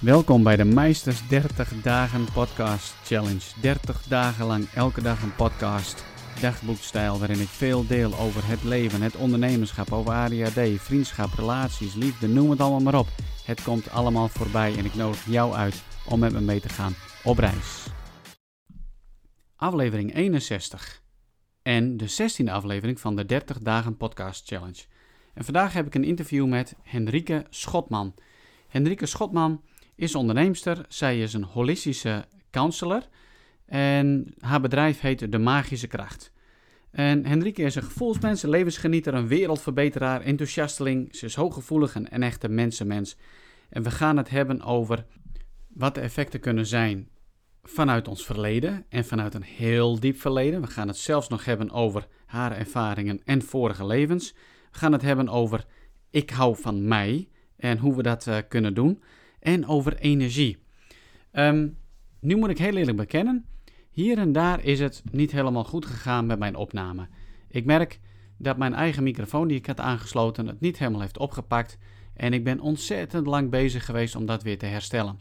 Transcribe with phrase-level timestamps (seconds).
[0.00, 3.60] Welkom bij de Meisters 30 Dagen Podcast Challenge.
[3.60, 6.04] 30 dagen lang elke dag een podcast,
[6.40, 12.28] dagboekstijl waarin ik veel deel over het leven, het ondernemerschap, over ADHD, vriendschap, relaties, liefde,
[12.28, 13.06] noem het allemaal maar op.
[13.44, 16.94] Het komt allemaal voorbij en ik nodig jou uit om met me mee te gaan
[17.24, 17.86] op reis.
[19.56, 21.02] Aflevering 61
[21.62, 24.84] en de 16e aflevering van de 30 Dagen Podcast Challenge.
[25.34, 28.14] En vandaag heb ik een interview met Henrike Schotman.
[28.68, 29.62] Henrike Schotman
[30.00, 30.84] is onderneemster.
[30.88, 33.02] Zij is een holistische counselor.
[33.66, 36.32] En haar bedrijf heet De Magische Kracht.
[36.90, 41.16] En Henrike is een gevoelsmens, levensgenieter, een wereldverbeteraar, enthousiasteling.
[41.16, 43.16] Ze is hooggevoelig en een echte mensenmens.
[43.68, 45.04] En we gaan het hebben over
[45.68, 47.08] wat de effecten kunnen zijn
[47.62, 50.60] vanuit ons verleden en vanuit een heel diep verleden.
[50.60, 54.32] We gaan het zelfs nog hebben over haar ervaringen en vorige levens.
[54.72, 55.64] We gaan het hebben over
[56.10, 59.02] ik hou van mij en hoe we dat uh, kunnen doen
[59.40, 60.58] en over energie.
[61.32, 61.68] Ehm,
[62.20, 63.44] nu moet ik heel eerlijk bekennen,
[63.90, 67.08] hier en daar is het niet helemaal goed gegaan met mijn opname.
[67.48, 68.00] Ik merk
[68.36, 71.78] dat mijn eigen microfoon die ik had aangesloten het niet helemaal heeft opgepakt
[72.14, 75.18] en ik ben ontzettend lang bezig geweest om dat weer te herstellen.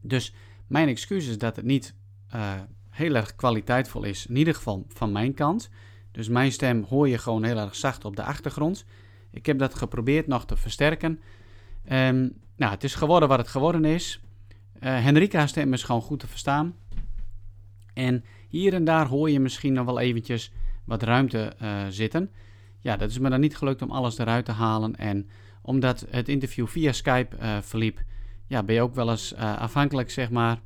[0.00, 0.34] Dus
[0.66, 1.94] mijn excuus is dat het niet
[2.34, 2.52] uh,
[2.90, 5.70] heel erg kwaliteitvol is, in ieder geval van mijn kant.
[6.10, 8.84] Dus mijn stem hoor je gewoon heel erg zacht op de achtergrond.
[9.30, 11.20] Ik heb dat geprobeerd nog te versterken.
[11.92, 14.20] Um, nou, het is geworden wat het geworden is.
[14.80, 16.76] Uh, Henrika's stem is gewoon goed te verstaan.
[17.94, 20.52] En hier en daar hoor je misschien nog wel eventjes
[20.84, 22.30] wat ruimte uh, zitten.
[22.80, 24.96] Ja, dat is me dan niet gelukt om alles eruit te halen.
[24.96, 25.28] En
[25.62, 28.02] omdat het interview via Skype uh, verliep,
[28.46, 30.60] ja, ben je ook wel eens afhankelijk, zeg maar,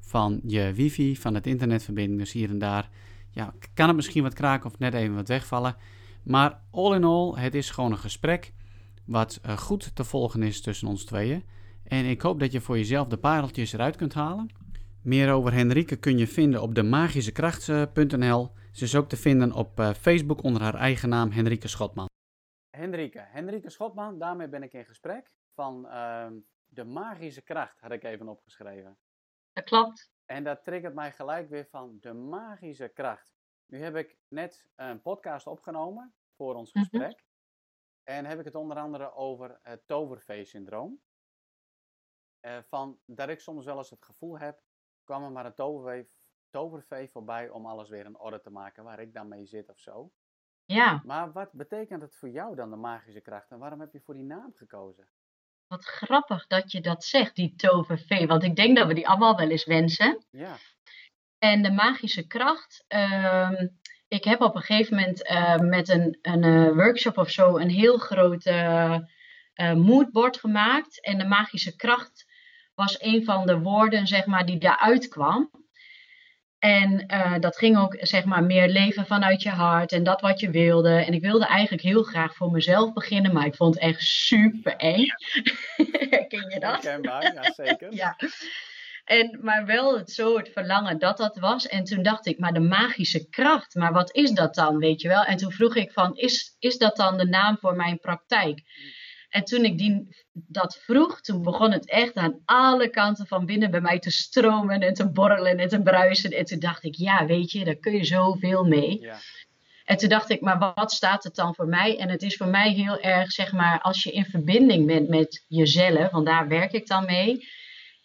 [0.00, 2.18] van je wifi, van het internetverbinding.
[2.18, 2.88] Dus hier en daar
[3.30, 5.76] ja, kan het misschien wat kraken of net even wat wegvallen.
[6.22, 8.52] Maar all in all, het is gewoon een gesprek
[9.06, 11.44] wat uh, goed te volgen is tussen ons tweeën.
[11.84, 14.50] En ik hoop dat je voor jezelf de pareltjes eruit kunt halen.
[15.02, 18.52] Meer over Henrike kun je vinden op demagischekracht.nl.
[18.72, 22.06] Ze is ook te vinden op uh, Facebook onder haar eigen naam Henrike Schotman.
[22.70, 25.30] Henrike, Henrike Schotman, daarmee ben ik in gesprek.
[25.54, 26.26] Van uh,
[26.66, 28.98] de magische kracht had ik even opgeschreven.
[29.52, 30.10] Dat klopt.
[30.24, 33.34] En dat triggert mij gelijk weer van de magische kracht.
[33.66, 36.78] Nu heb ik net een podcast opgenomen voor ons mhm.
[36.78, 37.10] gesprek.
[37.10, 37.24] Mm -hmm.
[38.08, 41.00] En heb ik het onder andere over het tovervee-syndroom.
[42.40, 44.60] Uh, van dat ik soms wel eens het gevoel heb,
[45.04, 46.08] kwam er maar een tovervee,
[46.50, 49.78] tovervee voorbij om alles weer in orde te maken waar ik dan mee zit of
[49.78, 50.12] zo.
[50.64, 51.02] Ja.
[51.04, 53.50] Maar wat betekent het voor jou dan, de magische kracht?
[53.50, 55.08] En waarom heb je voor die naam gekozen?
[55.66, 58.26] Wat grappig dat je dat zegt, die tovervee.
[58.26, 60.24] Want ik denk dat we die allemaal wel eens wensen.
[60.30, 60.56] Ja.
[61.38, 63.60] En de magische kracht, uh,
[64.08, 67.70] ik heb op een gegeven moment uh, met een, een uh, workshop of zo een
[67.70, 68.98] heel groot uh,
[69.74, 71.04] moodboard gemaakt.
[71.04, 72.26] En de magische kracht
[72.74, 75.50] was een van de woorden, zeg maar, die daaruit kwam.
[76.58, 77.06] En
[77.40, 81.04] dat ging ook, zeg maar, meer leven vanuit je hart en dat wat je wilde.
[81.04, 84.76] En ik wilde eigenlijk heel graag voor mezelf beginnen, maar ik vond het echt super
[84.76, 85.06] eng.
[86.28, 86.82] Ken je dat?
[86.82, 87.94] Herkenbaar, ja zeker.
[88.02, 88.16] ja.
[89.06, 91.66] En, maar wel het zo het verlangen dat dat was.
[91.66, 95.08] En toen dacht ik, maar de magische kracht, maar wat is dat dan, weet je
[95.08, 95.24] wel?
[95.24, 98.60] En toen vroeg ik van, is, is dat dan de naam voor mijn praktijk?
[99.28, 103.70] En toen ik die, dat vroeg, toen begon het echt aan alle kanten van binnen
[103.70, 106.30] bij mij te stromen en te borrelen en te bruisen.
[106.30, 109.00] En toen dacht ik, ja, weet je, daar kun je zoveel mee.
[109.00, 109.18] Ja.
[109.84, 111.98] En toen dacht ik, maar wat staat het dan voor mij?
[111.98, 115.44] En het is voor mij heel erg, zeg maar, als je in verbinding bent met
[115.48, 117.48] jezelf, want daar werk ik dan mee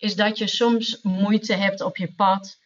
[0.02, 2.60] is dat je soms moeite hebt op je pad.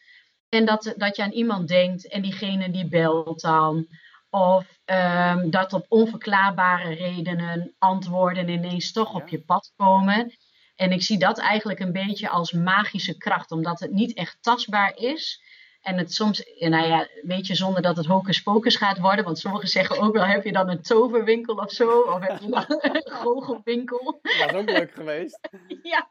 [0.48, 3.86] En dat, dat je aan iemand denkt en diegene die belt dan.
[4.30, 10.32] Of um, dat op onverklaarbare redenen antwoorden ineens toch op je pad komen.
[10.76, 14.96] En ik zie dat eigenlijk een beetje als magische kracht, omdat het niet echt tastbaar
[14.96, 15.42] is.
[15.86, 19.24] En het soms, nou ja, weet je, zonder dat het hocus pocus gaat worden.
[19.24, 22.00] Want sommigen zeggen ook wel, heb je dan een toverwinkel of zo?
[22.00, 24.20] Of heb je dan een goochelwinkel?
[24.22, 25.48] Dat is ook leuk geweest.
[25.92, 26.08] ja.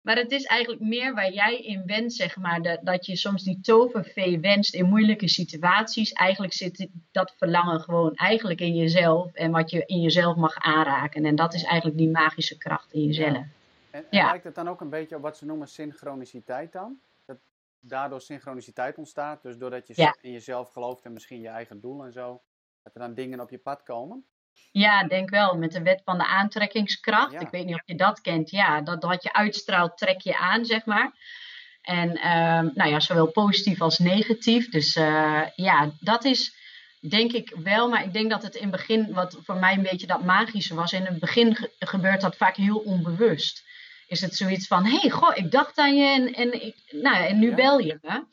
[0.00, 2.62] Maar het is eigenlijk meer waar jij in wenst, zeg maar.
[2.62, 6.12] Dat, dat je soms die tovervee wenst in moeilijke situaties.
[6.12, 9.32] Eigenlijk zit dat verlangen gewoon eigenlijk in jezelf.
[9.32, 11.24] En wat je in jezelf mag aanraken.
[11.24, 13.32] En dat is eigenlijk die magische kracht in jezelf.
[13.32, 13.46] Ja.
[13.90, 14.26] En, en ja.
[14.26, 16.98] lijkt het dan ook een beetje op wat ze noemen synchroniciteit dan?
[17.80, 19.42] Daardoor synchroniciteit ontstaat.
[19.42, 20.16] Dus doordat je ja.
[20.20, 22.42] in jezelf gelooft en misschien je eigen doel en zo.
[22.82, 24.24] Dat er dan dingen op je pad komen?
[24.72, 25.56] Ja, denk wel.
[25.56, 27.32] Met de wet van de aantrekkingskracht.
[27.32, 28.50] Ja, ik weet niet of je dat kent.
[28.50, 31.12] Ja, dat wat je uitstraalt, trek je aan, zeg maar.
[31.82, 34.68] En uh, nou ja, zowel positief als negatief.
[34.68, 36.54] Dus uh, ja, dat is
[37.00, 37.88] denk ik wel.
[37.88, 40.74] Maar ik denk dat het in het begin, wat voor mij een beetje dat magische
[40.74, 40.92] was.
[40.92, 43.64] In het begin ge gebeurt dat vaak heel onbewust.
[44.10, 47.24] Is het zoiets van: hé, hey, goh, ik dacht aan je en, en, ik, nou,
[47.24, 48.24] en nu bel je me.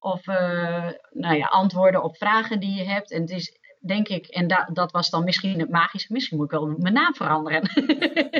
[0.00, 3.10] Of uh, nou ja, antwoorden op vragen die je hebt.
[3.10, 6.52] En het is denk ik, en da dat was dan misschien het magische, misschien moet
[6.52, 7.62] ik wel mijn naam veranderen.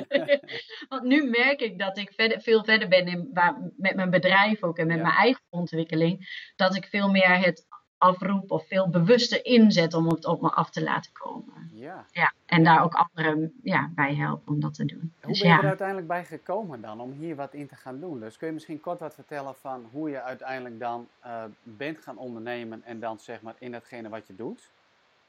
[0.89, 4.63] Want nu merk ik dat ik verder, veel verder ben in, waar, met mijn bedrijf
[4.63, 6.51] ook en met mijn eigen ontwikkeling.
[6.57, 7.67] Dat ik veel meer het
[7.99, 11.71] afroep of veel bewuster inzet om het op me af te laten komen.
[11.73, 12.07] Ja.
[12.11, 15.13] ja en daar ook anderen ja, bij helpen om dat te doen.
[15.21, 18.01] Hoe dus ben je er uiteindelijk bij gekomen dan om hier wat in te gaan
[18.01, 18.21] doen?
[18.21, 22.19] Dus kun je misschien kort wat vertellen van hoe je uiteindelijk dan uh, bent gaan
[22.19, 24.71] ondernemen en dan zeg maar in datgene wat je doet?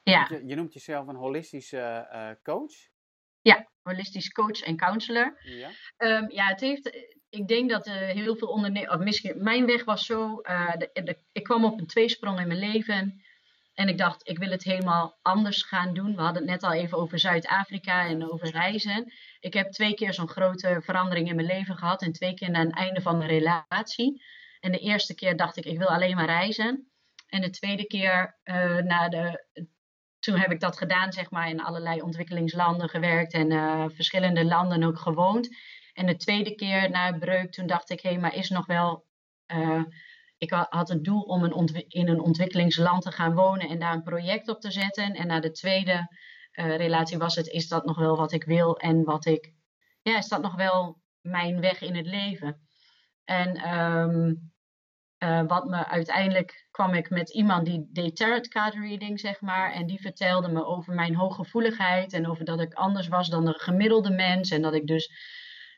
[0.03, 0.27] Ja.
[0.29, 2.73] Je, je noemt jezelf een holistische uh, coach?
[3.41, 5.37] Ja, holistisch coach en counselor.
[5.43, 9.83] Ja, um, ja het heeft, ik denk dat uh, heel veel ondernemers, misschien, mijn weg
[9.83, 13.21] was zo, uh, de, de, ik kwam op een tweesprong in mijn leven
[13.73, 16.15] en ik dacht, ik wil het helemaal anders gaan doen.
[16.15, 19.13] We hadden het net al even over Zuid-Afrika en over reizen.
[19.39, 22.65] Ik heb twee keer zo'n grote verandering in mijn leven gehad en twee keer naar
[22.65, 24.23] het einde van mijn relatie.
[24.59, 26.91] En de eerste keer dacht ik, ik wil alleen maar reizen.
[27.27, 29.45] En de tweede keer uh, na de
[30.19, 33.51] toen heb ik dat gedaan, zeg maar, in allerlei ontwikkelingslanden gewerkt en
[33.91, 35.49] verschillende landen ook gewoond.
[35.99, 39.05] En de tweede keer na breuk, toen dacht ik, hé, hey, maar is nog wel.
[39.47, 39.83] Uh,
[40.37, 41.43] ik had het doel om
[41.87, 45.13] in een ontwikkelingsland te gaan wonen en daar een project op te zetten.
[45.13, 46.07] En na de tweede
[46.53, 49.53] uh, relatie was het, is dat nog wel wat ik wil en wat ik.
[50.01, 52.67] Ja, is dat nog wel mijn weg in het leven?
[53.25, 54.51] En um,
[55.19, 59.71] uh, wat me uiteindelijk kwam ik met iemand die deed tarot card reading, zeg maar.
[59.71, 63.53] En die vertelde me over mijn hooggevoeligheid en over dat ik anders was dan de
[63.53, 64.51] gemiddelde mens.
[64.51, 65.11] En dat ik dus,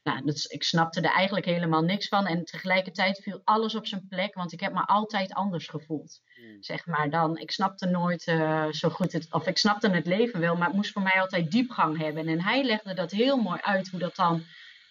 [0.03, 2.27] nou, dat, ik snapte er eigenlijk helemaal niks van.
[2.27, 6.21] En tegelijkertijd viel alles op zijn plek, want ik heb me altijd anders gevoeld.
[6.35, 6.63] Hmm.
[6.63, 10.39] Zeg maar dan, ik snapte nooit uh, zo goed het, of ik snapte het leven
[10.39, 12.27] wel, maar het moest voor mij altijd diepgang hebben.
[12.27, 14.43] En hij legde dat heel mooi uit, hoe dat dan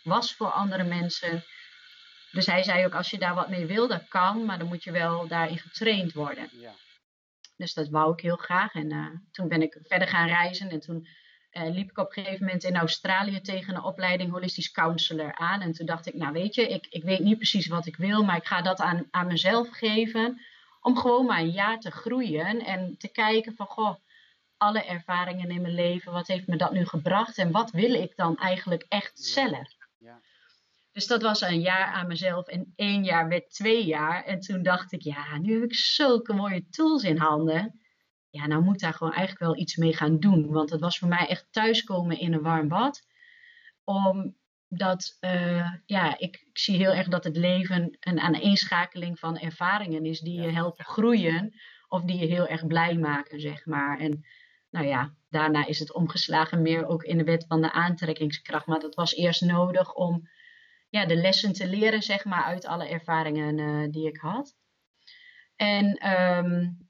[0.03, 1.45] was voor andere mensen.
[2.33, 4.85] Dus hij zei ook, als je daar wat mee wil, dat kan, maar dan moet
[4.85, 6.49] je wel daarin getraind worden.
[6.53, 6.75] Ja.
[7.57, 8.75] Dus dat wou ik heel graag.
[8.75, 11.07] En uh, toen ben ik verder gaan reizen en toen
[11.53, 15.61] uh, liep ik op een gegeven moment in Australië tegen een opleiding holistisch counselor aan.
[15.61, 18.25] En toen dacht ik, nou weet je, ik, ik weet niet precies wat ik wil,
[18.25, 20.41] maar ik ga dat aan, aan mezelf geven.
[20.81, 23.95] Om gewoon maar een jaar te groeien en te kijken van, goh,
[24.57, 28.17] alle ervaringen in mijn leven, wat heeft me dat nu gebracht en wat wil ik
[28.17, 29.79] dan eigenlijk echt zelf?
[30.93, 34.25] Dus dat was een jaar aan mezelf en één jaar werd twee jaar.
[34.25, 37.81] En toen dacht ik, ja, nu heb ik zulke mooie tools in handen.
[38.31, 40.51] Ja, nou moet daar gewoon eigenlijk wel iets mee gaan doen.
[40.51, 43.07] Want het was voor mij echt thuiskomen in een warm bad.
[43.85, 50.05] Omdat, uh, ja, ik, ik, zie heel erg dat het leven een aaneenschakeling van ervaringen
[50.05, 51.55] is die je helpen groeien.
[51.89, 53.99] Of die je heel erg blij maken, zeg maar.
[53.99, 54.25] En
[54.71, 58.67] nou ja, daarna is het omgeslagen meer ook in de wet van de aantrekkingskracht.
[58.67, 60.29] Maar dat was eerst nodig om
[60.89, 64.57] ja, de lessen te leren, zeg maar, uit alle ervaringen uh, die ik had.
[65.57, 66.90] En um,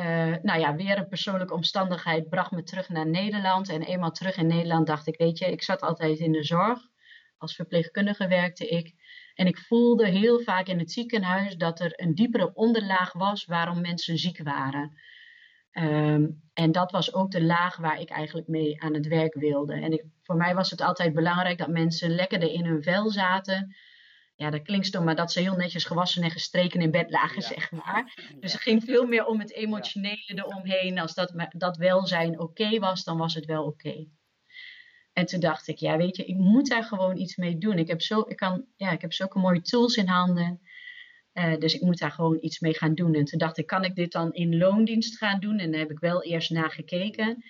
[0.00, 3.68] uh, nou ja, weer een persoonlijke omstandigheid bracht me terug naar Nederland.
[3.68, 6.80] En eenmaal terug in Nederland dacht ik, weet je, ik zat altijd in de zorg.
[7.38, 8.94] Als verpleegkundige werkte ik.
[9.34, 13.80] En ik voelde heel vaak in het ziekenhuis dat er een diepere onderlaag was waarom
[13.80, 14.98] mensen ziek waren.
[15.72, 19.74] Um, en dat was ook de laag waar ik eigenlijk mee aan het werk wilde.
[19.74, 23.76] En ik, voor mij was het altijd belangrijk dat mensen lekkerder in hun vel zaten.
[24.36, 27.42] Ja, dat klinkt stom, maar dat ze heel netjes gewassen en gestreken in bed lagen,
[27.42, 28.32] zeg maar.
[28.40, 30.98] Dus het ging veel meer om het emotionele eromheen.
[30.98, 34.06] Als dat, dat welzijn oké was, dan was het wel oké.
[35.12, 37.78] En toen dacht ik, ja, weet je, ik moet daar gewoon iets mee doen.
[37.78, 40.60] Ik heb, zo, ik kan, ja, ik heb zulke mooie tools in handen.
[41.34, 43.14] Uh, dus ik moet daar gewoon iets mee gaan doen.
[43.14, 45.58] En toen dacht ik, kan ik dit dan in loondienst gaan doen?
[45.58, 47.44] En daar heb ik wel eerst naar gekeken.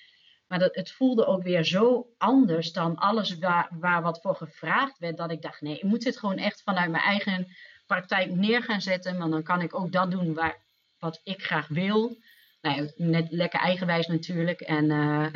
[0.48, 4.98] Maar dat, het voelde ook weer zo anders dan alles waar, waar wat voor gevraagd
[4.98, 5.16] werd.
[5.16, 7.46] Dat ik dacht, nee, ik moet dit gewoon echt vanuit mijn eigen
[7.86, 9.18] praktijk neer gaan zetten.
[9.18, 10.64] Want dan kan ik ook dat doen waar,
[10.98, 12.16] wat ik graag wil.
[12.60, 14.60] Nou, net lekker eigenwijs natuurlijk.
[14.60, 15.26] En uh,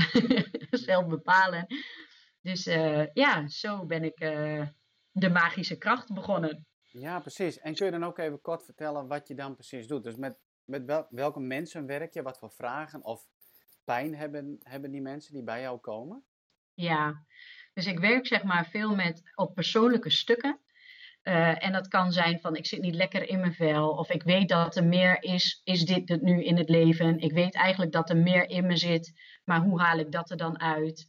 [0.87, 1.67] zelf bepalen.
[2.43, 4.19] Dus uh, ja, zo ben ik
[5.13, 6.67] de magische kracht begonnen.
[6.93, 7.59] Ja, precies.
[7.59, 10.05] En kun je dan ook even kort vertellen wat je dan precies doet?
[10.05, 12.23] Dus met, met wel, welke mensen werk je?
[12.23, 13.27] Wat voor vragen of
[13.91, 16.23] pijn hebben, hebben die mensen die bij jou komen?
[16.75, 17.25] Ja,
[17.75, 20.61] dus ik werk zeg maar veel met op persoonlijke stukken.
[21.23, 23.91] Uh, en dat kan zijn van ik zit niet lekker in mijn vel.
[23.91, 25.61] Of ik weet dat er meer is.
[25.65, 27.19] Is dit het nu in het leven?
[27.19, 29.13] Ik weet eigenlijk dat er meer in me zit.
[29.45, 31.07] Maar hoe haal ik dat er dan uit?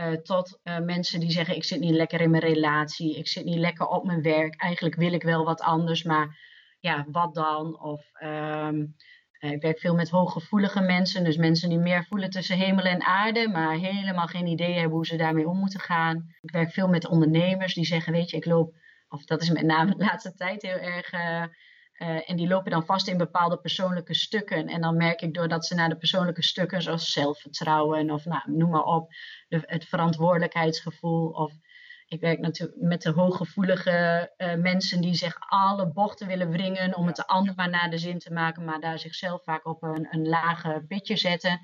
[0.00, 3.44] Uh, tot uh, mensen die zeggen: Ik zit niet lekker in mijn relatie, ik zit
[3.44, 4.60] niet lekker op mijn werk.
[4.60, 6.38] Eigenlijk wil ik wel wat anders, maar
[6.80, 7.80] ja, wat dan?
[7.80, 8.94] Of um,
[9.40, 13.48] ik werk veel met hooggevoelige mensen, dus mensen die meer voelen tussen hemel en aarde,
[13.48, 16.34] maar helemaal geen idee hebben hoe ze daarmee om moeten gaan.
[16.40, 18.74] Ik werk veel met ondernemers die zeggen: Weet je, ik loop
[19.08, 21.12] of dat is met name de laatste tijd heel erg.
[22.26, 24.66] en die lopen dan vast in bepaalde persoonlijke stukken.
[24.66, 28.70] En dan merk ik doordat ze naar de persoonlijke stukken, zoals zelfvertrouwen of nou, noem
[28.70, 29.14] maar op,
[29.48, 31.52] het verantwoordelijkheidsgevoel of
[32.10, 37.06] ik werk natuurlijk met de hooggevoelige uh, mensen die zich alle bochten willen wringen om
[37.06, 40.06] het de ander maar naar de zin te maken, maar daar zichzelf vaak op een,
[40.10, 41.60] een lage pitje zetten.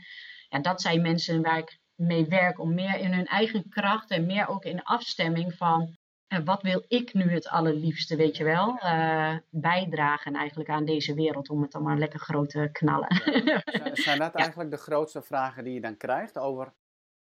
[0.49, 4.26] Ja, dat zijn mensen waar ik mee werk om meer in hun eigen kracht en
[4.26, 5.97] meer ook in afstemming van
[6.29, 11.15] uh, wat wil ik nu het allerliefste, weet je wel, uh, bijdragen eigenlijk aan deze
[11.15, 13.43] wereld om het dan maar lekker groot te knallen.
[13.45, 13.61] Ja.
[13.93, 16.73] Zijn dat eigenlijk de grootste vragen die je dan krijgt over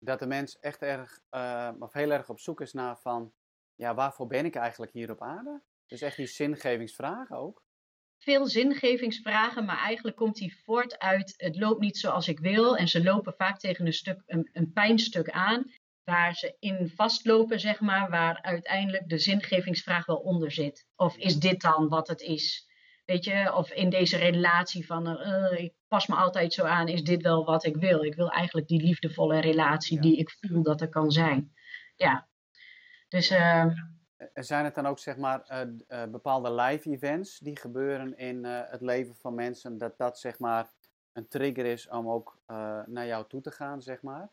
[0.05, 3.33] dat de mens echt erg, uh, of heel erg op zoek is naar van,
[3.75, 5.63] ja, waarvoor ben ik eigenlijk hier op aarde?
[5.87, 7.63] Dus echt die zingevingsvragen ook.
[8.19, 12.77] Veel zingevingsvragen, maar eigenlijk komt die voort uit het loopt niet zoals ik wil.
[12.77, 15.73] En ze lopen vaak tegen een, stuk, een, een pijnstuk aan,
[16.05, 20.87] waar ze in vastlopen, zeg maar, waar uiteindelijk de zingevingsvraag wel onder zit.
[20.97, 22.69] Of is dit dan wat het is?
[23.05, 27.03] Weet je, of in deze relatie van uh, ik pas me altijd zo aan, is
[27.03, 28.05] dit wel wat ik wil?
[28.05, 31.53] Ik wil eigenlijk die liefdevolle relatie die ik voel dat er kan zijn.
[31.97, 32.29] Ja.
[33.09, 33.31] Dus.
[33.31, 33.67] Uh,
[34.35, 39.15] zijn het dan ook zeg maar uh, bepaalde live events die gebeuren in het leven
[39.15, 40.71] van mensen, dat dat zeg maar
[41.13, 42.39] een trigger is om ook
[42.87, 44.31] naar jou toe te gaan, zeg maar?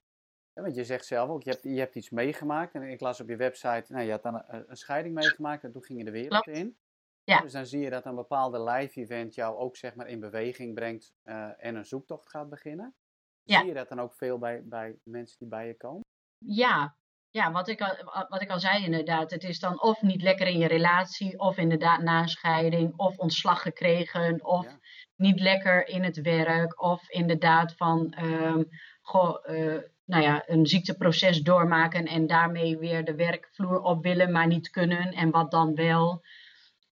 [0.54, 3.22] Ja, want je zegt zelf ook, je hebt, je hebt iets meegemaakt en ik las
[3.22, 6.06] op je website, nou, je had dan een, een scheiding meegemaakt en toen ging je
[6.06, 6.78] de wereld in.
[7.24, 7.42] Ja.
[7.42, 10.74] Dus dan zie je dat een bepaalde live event jou ook zeg maar in beweging
[10.74, 12.96] brengt uh, en een zoektocht gaat beginnen.
[13.44, 13.60] Ja.
[13.60, 16.02] Zie je dat dan ook veel bij, bij mensen die bij je komen?
[16.38, 16.96] Ja,
[17.30, 19.32] ja wat, ik al, wat ik al zei inderdaad.
[19.32, 23.18] Het is dan of niet lekker in je relatie, of inderdaad na een scheiding, of
[23.18, 24.78] ontslag gekregen, of
[25.16, 28.68] niet lekker in het werk, of inderdaad van um,
[29.02, 34.48] goh, uh, nou ja, een ziekteproces doormaken en daarmee weer de werkvloer op willen, maar
[34.48, 35.14] niet kunnen.
[35.14, 36.22] En wat dan wel?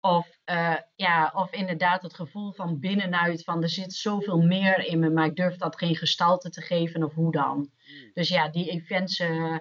[0.06, 5.00] Of, uh, ja, of inderdaad het gevoel van binnenuit van er zit zoveel meer in
[5.00, 7.56] me, maar ik durf dat geen gestalte te geven of hoe dan.
[7.56, 8.12] Hmm.
[8.14, 9.20] Dus ja, die events.
[9.20, 9.58] Uh,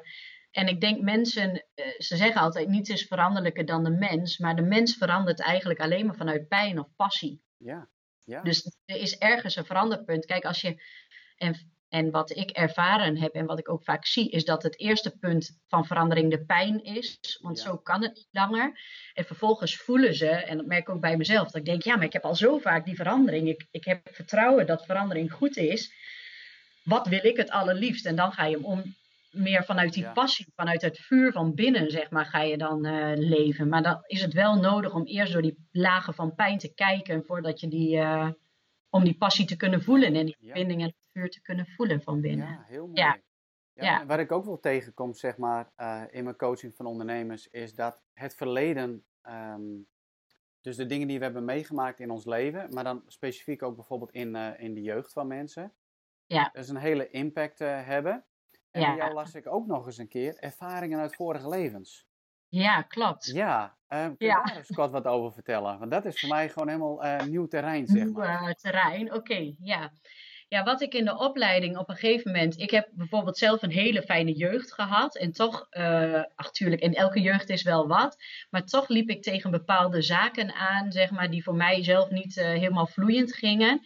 [0.51, 4.57] en ik denk mensen, uh, ze zeggen altijd niets is veranderlijker dan de mens, maar
[4.57, 7.43] de mens verandert eigenlijk alleen maar vanuit pijn of passie.
[7.57, 7.89] Ja.
[8.25, 8.43] Ja.
[8.43, 10.27] Dus er is ergens een veranderpunt.
[10.27, 10.83] Kijk, als je.
[11.37, 14.79] En en wat ik ervaren heb en wat ik ook vaak zie, is dat het
[14.79, 17.39] eerste punt van verandering de pijn is.
[17.43, 18.81] Want zo kan het niet langer.
[19.13, 21.97] En vervolgens voelen ze, en dat merk ik ook bij mezelf, dat ik denk, ja,
[21.97, 23.49] maar ik heb al zo vaak die verandering.
[23.49, 25.93] Ik, ik heb vertrouwen dat verandering goed is.
[26.85, 28.07] Wat wil ik het allerliefst?
[28.07, 28.83] En dan ga je om
[29.31, 33.13] meer vanuit die passie, vanuit het vuur van binnen, zeg maar, ga je dan uh,
[33.15, 33.69] leven.
[33.69, 37.25] Maar dan is het wel nodig om eerst door die lagen van pijn te kijken
[37.27, 37.97] voordat je die.
[37.97, 38.29] Uh,
[38.91, 42.03] om die passie te kunnen voelen en die verbinding en het vuur te kunnen voelen
[42.03, 42.49] van binnen.
[42.49, 43.01] Ja, heel mooi.
[43.01, 43.19] Ja.
[43.75, 47.75] Ja, Wat ik ook wel tegenkom, zeg maar, uh, in mijn coaching van ondernemers, is
[47.75, 49.87] dat het verleden, um,
[50.61, 54.13] dus de dingen die we hebben meegemaakt in ons leven, maar dan specifiek ook bijvoorbeeld
[54.13, 55.73] in, uh, in de jeugd van mensen,
[56.27, 56.51] ja.
[56.53, 58.25] dus een hele impact uh, hebben.
[58.71, 58.87] En ja.
[58.87, 62.07] bij jou las ik ook nog eens een keer ervaringen uit vorige levens.
[62.49, 63.27] Ja, klopt.
[63.27, 64.43] Ja, uh, kun je ja.
[64.43, 65.79] daar eens kort wat over vertellen?
[65.79, 68.43] Want dat is voor mij gewoon helemaal nieuw terrein, zeg maar.
[68.43, 69.93] Nieuw terrein, oké, ja.
[70.55, 72.61] Ja, wat ik in de opleiding op een gegeven moment...
[72.61, 75.17] Ik heb bijvoorbeeld zelf een hele fijne jeugd gehad.
[75.17, 78.17] En toch, uh, ach, tuurlijk, in elke jeugd is wel wat.
[78.51, 81.31] Maar toch liep ik tegen bepaalde zaken aan, zeg maar...
[81.31, 83.81] die voor mij zelf niet helemaal vloeiend gingen.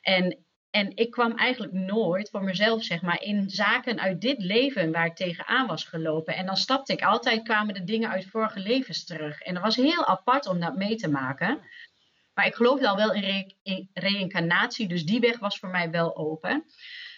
[0.00, 4.92] En en ik kwam eigenlijk nooit voor mezelf, zeg maar, in zaken uit dit leven
[4.92, 6.34] waar ik tegenaan was gelopen.
[6.34, 9.40] En dan stapte ik altijd, kwamen de dingen uit vorige levens terug.
[9.40, 11.60] En dat was heel apart om dat mee te maken.
[12.34, 15.90] Maar ik geloofde al wel in, re in reïncarnatie, dus die weg was voor mij
[15.90, 16.64] wel open.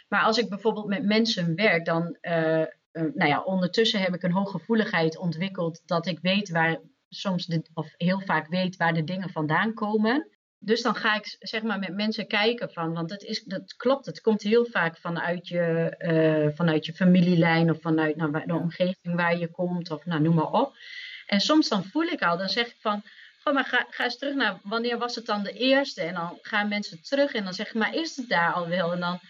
[0.08, 4.22] Maar als ik bijvoorbeeld met mensen werk, dan, uh, uh, nou ja, ondertussen heb ik
[4.22, 9.04] een hooggevoeligheid ontwikkeld dat ik weet waar soms, de, of heel vaak weet waar de
[9.04, 10.28] dingen vandaan komen
[10.64, 14.06] dus dan ga ik zeg maar met mensen kijken van, want dat, is, dat klopt,
[14.06, 19.16] het komt heel vaak vanuit je, uh, vanuit je familielijn of vanuit nou, de omgeving
[19.16, 20.76] waar je komt of nou, noem maar op.
[21.26, 23.02] En soms dan voel ik al, dan zeg ik van,
[23.44, 26.02] goh, maar ga, ga eens terug naar, wanneer was het dan de eerste?
[26.02, 28.92] En dan gaan mensen terug en dan zeg ik, maar is het daar al wel?
[28.92, 29.20] En dan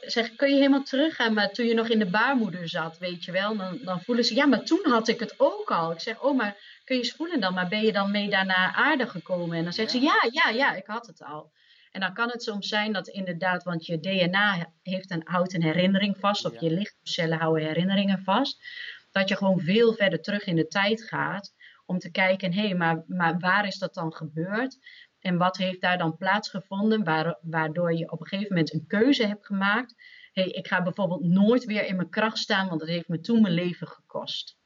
[0.00, 3.24] zeg ik, kun je helemaal teruggaan, maar toen je nog in de baarmoeder zat, weet
[3.24, 5.92] je wel, dan, dan voelen ze, ja, maar toen had ik het ook al.
[5.92, 9.08] Ik zeg, oh, maar kun je spoelen dan, maar ben je dan mee daarna aarde
[9.08, 9.56] gekomen?
[9.56, 11.52] En dan zegt ze, ja, ja, ja, ik had het al.
[11.90, 15.62] En dan kan het soms zijn dat inderdaad, want je DNA heeft een, houdt een
[15.62, 18.64] herinnering vast, of je lichaamcellen houden herinneringen vast,
[19.12, 21.53] dat je gewoon veel verder terug in de tijd gaat
[21.86, 24.78] om te kijken, hé, hey, maar, maar waar is dat dan gebeurd?
[25.18, 27.04] En wat heeft daar dan plaatsgevonden,
[27.42, 29.94] waardoor je op een gegeven moment een keuze hebt gemaakt?
[30.32, 33.20] Hé, hey, ik ga bijvoorbeeld nooit weer in mijn kracht staan, want dat heeft me
[33.20, 34.56] toen mijn leven gekost.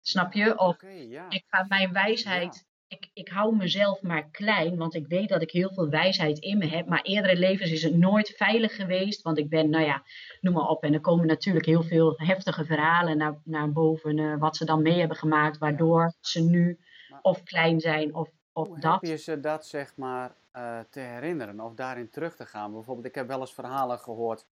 [0.00, 0.58] Snap je?
[0.58, 1.30] Of Oké, ja.
[1.30, 2.68] ik ga mijn wijsheid.
[2.90, 6.58] Ik, ik hou mezelf maar klein, want ik weet dat ik heel veel wijsheid in
[6.58, 6.86] me heb.
[6.86, 9.22] Maar eerdere levens is het nooit veilig geweest.
[9.22, 10.02] Want ik ben, nou ja,
[10.40, 10.82] noem maar op.
[10.82, 14.18] En er komen natuurlijk heel veel heftige verhalen naar, naar boven.
[14.18, 16.78] eh, wat ze dan mee hebben gemaakt, waardoor ze nu
[17.22, 19.00] of klein zijn of, of Hoe dat.
[19.00, 22.72] heb je ze dat zeg maar eh, te herinneren of daarin terug te gaan?
[22.72, 24.46] Bijvoorbeeld, ik heb wel eens verhalen gehoord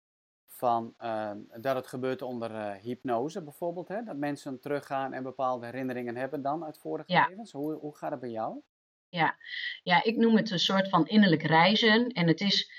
[0.56, 3.88] van eh, dat het gebeurt onder eh, hypnose bijvoorbeeld.
[3.88, 4.02] Hè?
[4.02, 7.26] Dat mensen teruggaan en bepaalde herinneringen hebben dan uit vorige Ja.
[7.28, 7.52] levens.
[7.52, 8.60] Hoe, hoe gaat het bij jou?
[9.82, 12.08] Ja, ik noem het een soort van innerlijk reizen.
[12.08, 12.70] En het is,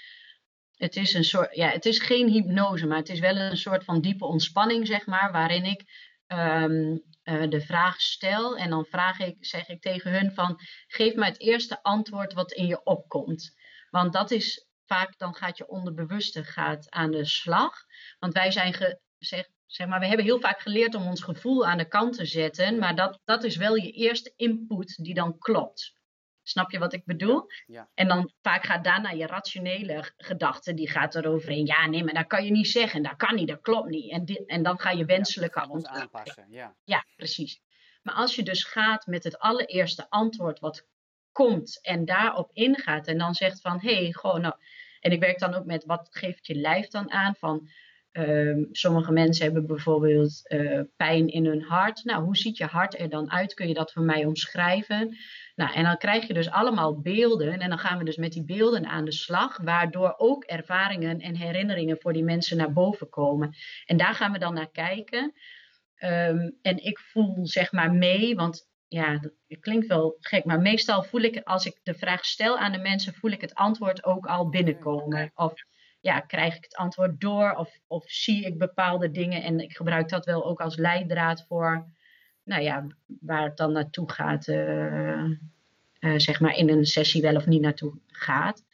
[0.75, 3.83] het is een soort, ja, het is geen hypnose, maar het is wel een soort
[3.83, 5.83] van diepe ontspanning, zeg maar, waarin ik
[6.27, 11.15] ehm, eh, de vraag stel en dan vraag ik, zeg ik tegen hun van, geef
[11.15, 13.55] mij het eerste antwoord wat in je opkomt.
[13.89, 17.73] Want dat is vaak, dan gaat je onderbewuste gaat aan de slag.
[18.19, 21.65] Want wij zijn, ge, zeg, zeg maar, we hebben heel vaak geleerd om ons gevoel
[21.65, 25.37] aan de kant te zetten, maar dat, dat is wel je eerste input die dan
[25.37, 25.95] klopt.
[26.43, 27.45] Snap je wat ik bedoel?
[27.65, 27.89] Ja.
[27.93, 31.65] En dan vaak gaat daarna je rationele gedachte, die gaat eroverheen.
[31.65, 33.03] Ja, nee, maar dat kan je niet zeggen.
[33.03, 34.11] Dat kan niet, dat klopt niet.
[34.11, 36.19] En, dit, en dan ga je wenselijke gaan we ons antwoorden.
[36.19, 36.45] aanpassen.
[36.49, 36.75] Ja.
[36.83, 37.61] Ja, precies.
[38.01, 40.85] Maar als je dus gaat met het allereerste antwoord wat
[41.31, 44.55] komt en daarop ingaat en dan zegt van hé, hey, gewoon nou.
[45.07, 47.69] En ik werk dan ook met wat geeft je lijf dan aan van
[48.11, 52.03] ehm, sommige mensen hebben bijvoorbeeld eh, pijn in hun hart.
[52.03, 53.53] Nou, hoe ziet je hart er dan uit?
[53.53, 55.17] Kun je dat voor mij omschrijven?
[55.55, 58.45] Nou, en dan krijg je dus allemaal beelden en dan gaan we dus met die
[58.45, 63.55] beelden aan de slag, waardoor ook ervaringen en herinneringen voor die mensen naar boven komen.
[63.85, 65.33] En daar gaan we dan naar kijken.
[65.95, 70.61] Ehm, en ik voel zeg maar mee, want ja, dat het klinkt wel gek, maar
[70.61, 74.03] meestal voel ik, als ik de vraag stel aan de mensen, voel ik het antwoord
[74.03, 75.31] ook al binnenkomen.
[75.35, 75.53] Of
[76.01, 80.09] ja, krijg ik het antwoord door, of, of zie ik bepaalde dingen en ik gebruik
[80.09, 81.85] dat wel ook als leidraad voor,
[82.43, 85.33] nou ja, waar het dan naartoe gaat, eh, eh,
[85.99, 88.65] zeg maar in een sessie wel of niet naartoe gaat.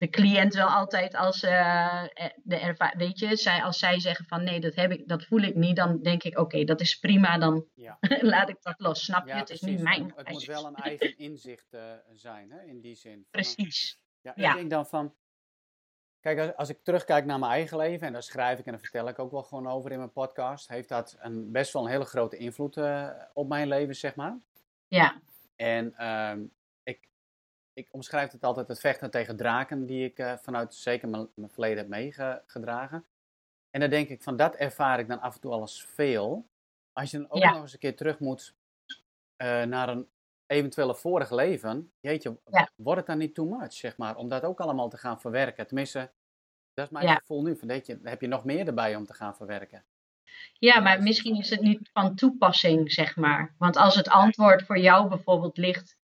[0.00, 2.02] De cliënt wel altijd als eh,
[2.42, 5.40] de erva- weet je, zij, als zij zeggen van nee, dat, heb ik, dat voel
[5.40, 7.98] ik niet, dan denk ik oké, dat is prima, dan Ja.
[8.20, 9.04] laat ik dat los.
[9.04, 9.32] Snap je?
[9.32, 10.52] Het is niet mijn Het moet wijze.
[10.52, 13.26] wel een eigen inzicht eh, zijn, hè, in die zin.
[13.30, 13.98] Precies.
[14.20, 14.50] Ja, Ja.
[14.50, 15.14] ik denk dan van.
[16.20, 18.80] Kijk, als, als ik terugkijk naar mijn eigen leven, en daar schrijf ik en daar
[18.80, 21.90] vertel ik ook wel gewoon over in mijn podcast, heeft dat een, best wel een
[21.90, 22.76] hele grote invloed
[23.32, 24.36] op mijn leven, zeg maar.
[24.88, 25.20] Ja,
[25.56, 26.42] En ehm,
[27.72, 31.50] ik, omschrijf het altijd het vechten tegen draken, die ik eh, vanuit zeker mijn, mijn
[31.50, 33.04] verleden heb meegedragen.
[33.70, 36.46] En dan denk ik van, dat ervaar ik dan af en toe alles veel.
[36.92, 37.50] Als je dan ook Ja.
[37.50, 38.54] nog eens een keer terug moet
[39.36, 40.08] eh, naar een
[40.46, 42.70] eventuele vorig leven, jeetje, Ja.
[42.76, 45.66] wordt het dan niet too much, zeg maar, om dat ook allemaal te gaan verwerken?
[45.66, 46.10] Tenminste,
[46.74, 47.14] dat is mijn Ja.
[47.14, 47.56] gevoel nu.
[47.56, 49.84] Van, weet je, heb je nog meer erbij om te gaan verwerken?
[50.58, 53.54] ja, maar misschien is het niet van toepassing, zeg maar.
[53.58, 55.96] Want als het antwoord voor jou bijvoorbeeld ligt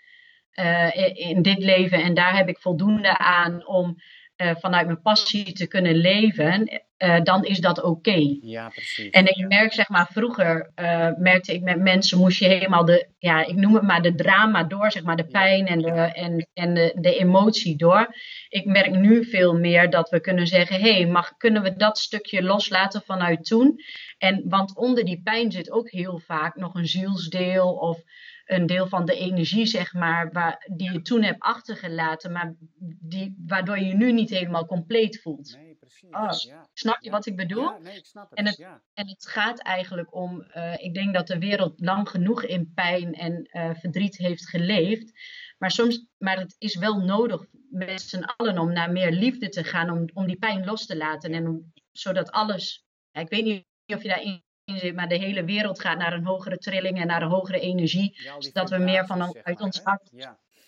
[0.56, 3.96] eh, in, dit leven en daar heb ik voldoende aan om
[4.36, 8.36] eh, vanuit mijn passie te kunnen leven, eh, dan is dat oké.
[8.40, 9.10] Ja, precies.
[9.10, 10.70] En ik merk, zeg maar, vroeger
[11.18, 14.64] merkte ik met mensen, moest je helemaal de, ja, ik noem het maar de drama
[14.64, 18.14] door, zeg maar, de pijn en, de, en, en de, de emotie door.
[18.48, 21.98] Ik merk nu veel meer dat we kunnen zeggen, hé, hey, mag, kunnen we dat
[21.98, 23.80] stukje loslaten vanuit toen?
[24.18, 28.02] En, want onder die pijn zit ook heel vaak nog een zielsdeel of
[28.46, 32.54] een deel van de energie, zeg maar, waar, die je toen hebt achtergelaten, maar
[33.00, 35.56] die, waardoor je je nu niet helemaal compleet voelt.
[35.56, 36.10] Nee, precies.
[36.10, 36.68] Oh, ja.
[36.72, 37.10] Snap je Ja.
[37.10, 37.62] wat ik bedoel?
[37.62, 38.38] Ja, nee, ik snap het.
[38.38, 38.66] En het-.
[38.94, 43.14] En het gaat eigenlijk om, eh, ik denk dat de wereld lang genoeg in pijn
[43.14, 45.12] en eh, verdriet heeft geleefd.
[45.58, 49.64] Maar soms, maar het is wel nodig met z'n allen om naar meer liefde te
[49.64, 51.32] gaan, om, om die pijn los te laten.
[51.32, 55.44] En om, zodat alles, ja, ik weet niet of je daarin zit, maar de hele
[55.44, 58.22] wereld gaat naar een hogere trilling en naar een hogere energie.
[58.22, 60.10] Ja, zodat we meer vibraties, van zeg uit maar, ons hart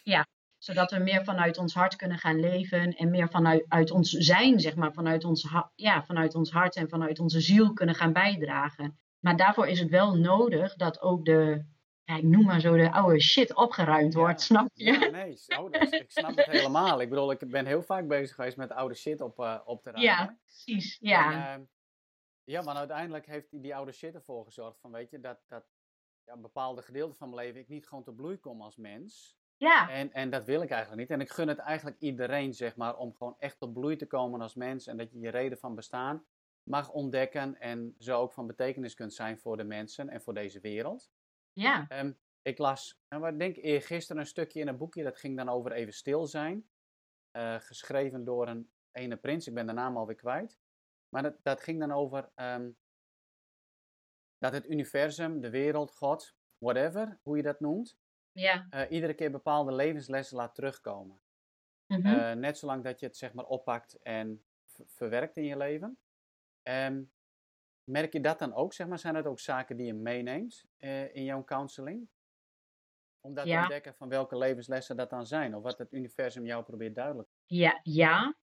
[0.02, 0.26] Ja,
[0.58, 4.61] zodat we meer vanuit ons hart kunnen gaan leven en meer vanuit uit ons zijn,
[4.61, 8.98] zeg maar, vanuit ons, ja, vanuit ons hart en vanuit onze ziel kunnen gaan bijdragen.
[9.18, 11.64] Maar daarvoor is het wel nodig dat ook de,
[12.04, 14.84] ja, ik noem maar zo, de oude shit opgeruimd wordt, snap je?
[14.84, 17.00] ja, nee, oh, dat ik snap het helemaal.
[17.00, 19.90] Ik bedoel, ik ben heel vaak bezig geweest met oude shit op, eh, op te
[19.90, 20.12] ruimen.
[20.14, 20.96] Ja, precies.
[21.00, 21.62] Ja, En, ehm,
[22.48, 25.64] ja, maar uiteindelijk heeft die, die oude shit ervoor gezorgd van, weet je, dat, dat
[26.24, 29.38] ja, bepaalde gedeelten van mijn leven ik niet gewoon tot bloei kom als mens.
[29.56, 31.11] ja, En, en dat wil ik eigenlijk niet.
[31.11, 34.40] En ik gun het eigenlijk iedereen, zeg maar, om gewoon echt tot bloei te komen
[34.40, 34.87] als mens.
[34.87, 36.26] En dat je je reden van bestaan
[36.62, 40.61] mag ontdekken en zo ook van betekenis kunt zijn voor de mensen en voor deze
[40.61, 41.11] wereld.
[41.52, 45.37] ja, Ehm, ik las, nou, ik denk eergisteren een stukje in een boekje, dat ging
[45.37, 46.68] dan over even stil zijn.
[47.30, 50.58] Eh, geschreven door een ene prins, ik ben de naam alweer kwijt.
[51.08, 52.70] Maar dat, dat ging dan over ehm,
[54.38, 57.98] dat het universum, de wereld, God, whatever, hoe je dat noemt,
[58.32, 58.66] Ja.
[58.70, 61.20] eh, iedere keer bepaalde levenslessen laat terugkomen.
[61.86, 62.06] mhm.
[62.06, 64.44] Eh, net zolang dat je het zeg maar oppakt en
[64.86, 65.98] verwerkt in je leven.
[66.62, 67.02] Ehm,
[67.84, 68.98] merk je dat dan ook, zeg maar?
[68.98, 72.08] Zijn dat ook zaken die je meeneemt eh, in jouw counseling?
[73.20, 76.64] Om dat te ontdekken van welke levenslessen dat dan zijn, of wat het universum jou
[76.64, 77.28] probeert duidelijk.
[77.46, 78.34] Ja, ja.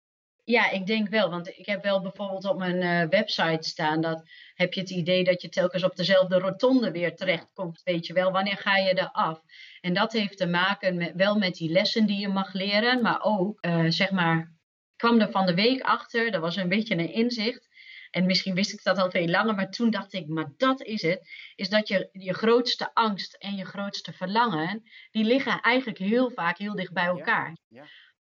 [0.46, 1.30] Ja, ik denk wel.
[1.30, 5.24] Want ik heb wel bijvoorbeeld op mijn eh, website staan dat heb je het idee
[5.24, 7.82] dat je telkens op dezelfde rotonde weer terechtkomt.
[7.84, 9.42] Weet je wel, wanneer ga je er af?
[9.82, 13.24] En dat heeft te maken met, wel met die lessen die je mag leren, maar
[13.24, 16.96] ook, eh, zeg maar, ik kwam er van de week achter, dat was een beetje
[16.96, 17.68] een inzicht.
[18.12, 21.02] En misschien wist ik dat al veel langer, maar toen dacht ik, maar dat is
[21.02, 21.30] het.
[21.56, 26.58] Is dat je, je grootste angst en je grootste verlangen, die liggen eigenlijk heel vaak
[26.58, 27.58] heel dicht bij elkaar.
[27.68, 27.86] ja.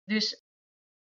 [0.06, 0.43] Dus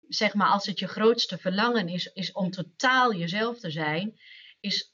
[0.08, 4.20] zeg maar, als het je grootste verlangen is, is om totaal jezelf te zijn,
[4.60, 4.92] is,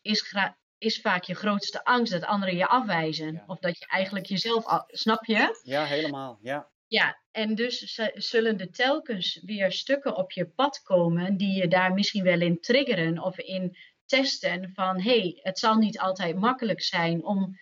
[0.79, 3.33] is, vaak je grootste angst dat anderen je afwijzen.
[3.33, 3.45] Ja.
[3.47, 5.61] Of dat je eigenlijk jezelf, snap je?
[5.63, 6.39] Ja, helemaal.
[6.43, 11.69] Ja, Ja, en dus zullen er telkens weer stukken op je pad komen die je
[11.69, 16.37] daar misschien wel in triggeren of in testen van hé, hey, het zal niet altijd
[16.37, 17.59] makkelijk zijn om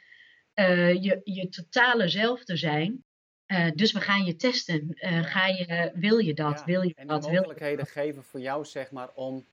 [0.52, 3.04] eh, je, je totale zelf te zijn.
[3.46, 4.88] Eh, dus we gaan je testen.
[4.94, 6.58] Eh, ga je, wil je dat?
[6.58, 7.24] Ja, Wil je en dat?
[7.24, 9.46] je mogelijkheden geven voor jou, zeg maar, om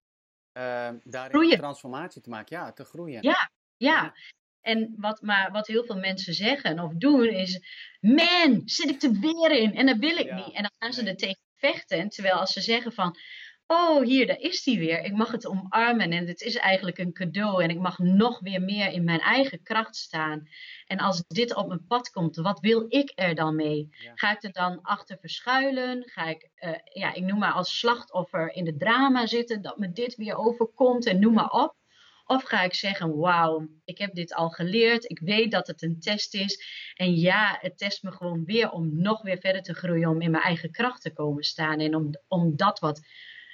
[0.51, 1.51] ehm daarin Groeien.
[1.51, 2.57] een transformatie te maken.
[2.57, 3.23] Ja, te groeien.
[3.23, 3.51] Ja.
[3.77, 4.13] Ja,
[4.61, 7.59] en wat, maar wat heel veel mensen zeggen of doen is:
[7.99, 10.53] Man, zit ik er weer in en dat wil ik Ja, niet.
[10.55, 11.11] En dan gaan ze nee.
[11.11, 12.09] er tegen vechten.
[12.09, 13.17] Terwijl als ze zeggen van:
[13.67, 15.03] Oh, hier, daar is die weer.
[15.03, 17.63] Ik mag het omarmen en het is eigenlijk een cadeau.
[17.63, 20.47] En ik mag nog weer meer in mijn eigen kracht staan.
[20.85, 23.87] En als dit op mijn pad komt, wat wil ik er dan mee?
[23.89, 24.11] Ja.
[24.15, 26.03] Ga ik er dan achter verschuilen?
[26.05, 29.91] Ga ik, eh, ja, ik noem maar als slachtoffer in de drama zitten, dat me
[29.91, 31.75] dit weer overkomt en noem maar op.
[32.25, 35.99] Of ga ik zeggen, wauw, ik heb dit al geleerd, ik weet dat het een
[35.99, 36.63] test is.
[36.95, 40.31] En ja, het test me gewoon weer om nog weer verder te groeien, om in
[40.31, 41.79] mijn eigen kracht te komen staan.
[41.79, 43.01] En om, om dat wat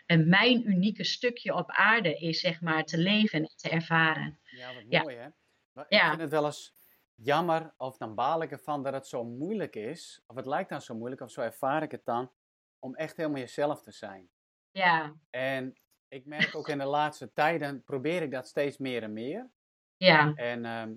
[0.10, 4.40] eh, mijn unieke stukje op aarde is, zeg maar, te leven en te ervaren.
[4.50, 5.04] Ja, wat Ja.
[5.04, 5.30] mooi hè.
[5.72, 6.10] Maar Ik Ja.
[6.10, 6.76] vind het wel eens
[7.16, 10.24] jammer of dan baal ik ervan dat het zo moeilijk is.
[10.28, 12.32] Of het lijkt dan zo moeilijk, of zo ervaar ik het dan.
[12.80, 14.30] Om echt helemaal jezelf te zijn.
[14.74, 15.74] Ja, En
[16.08, 19.52] ik merk ook in de laatste tijden, probeer ik dat steeds meer en meer.
[20.00, 20.96] ja, En ehm,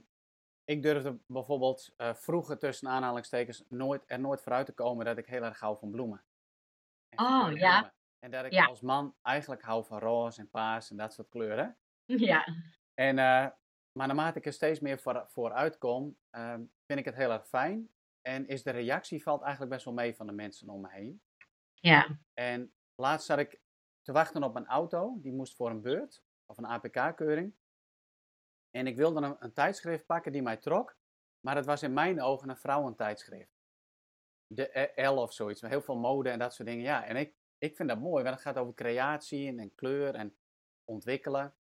[0.64, 5.26] ik durfde bijvoorbeeld eh, vroeger tussen aanhalingstekens nooit, er nooit vooruit te komen dat ik
[5.26, 6.24] heel erg hou van bloemen.
[7.08, 7.82] En Oh, ja.
[7.82, 7.94] bloemen.
[8.22, 8.64] En dat ik Ja.
[8.64, 11.76] als man eigenlijk hou van roze en paars en dat soort kleuren.
[12.06, 12.46] ja,
[12.94, 13.46] En, eh,
[13.92, 17.48] maar naarmate ik er steeds meer voor, voor uitkom, ehm, vind ik het heel erg
[17.48, 17.90] fijn.
[18.20, 21.22] En is de reactie valt eigenlijk best wel mee van de mensen om me heen.
[21.74, 23.60] ja, En laatst zat ik
[24.02, 25.18] te wachten op mijn auto.
[25.20, 27.54] Die moest voor een beurt of een APK-keuring.
[28.70, 30.96] En ik wilde een, een tijdschrift pakken die mij trok.
[31.40, 33.60] Maar het was in mijn ogen een vrouwentijdschrift.
[34.46, 35.60] De L of zoiets.
[35.62, 36.84] Met heel veel mode en dat soort dingen.
[36.84, 38.22] Ja, en ik, ik vind dat mooi.
[38.22, 40.36] Want het gaat over creatie en, en kleur en
[40.84, 41.54] ontwikkelen.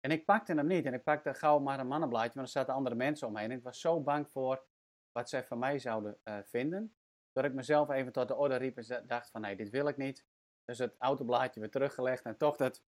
[0.00, 0.86] En ik pakte hem niet.
[0.86, 2.32] En ik pakte gauw maar een mannenblaadje.
[2.34, 3.50] Maar er zaten andere mensen omheen.
[3.50, 4.64] En ik was zo bang voor
[5.12, 6.96] wat zij van mij zouden eh, vinden.
[7.32, 9.96] Dat ik mezelf even tot de orde riep en dacht van nee, dit wil ik
[9.96, 10.26] niet.
[10.64, 12.82] Dus het autoblaadje weer teruggelegd en toch dat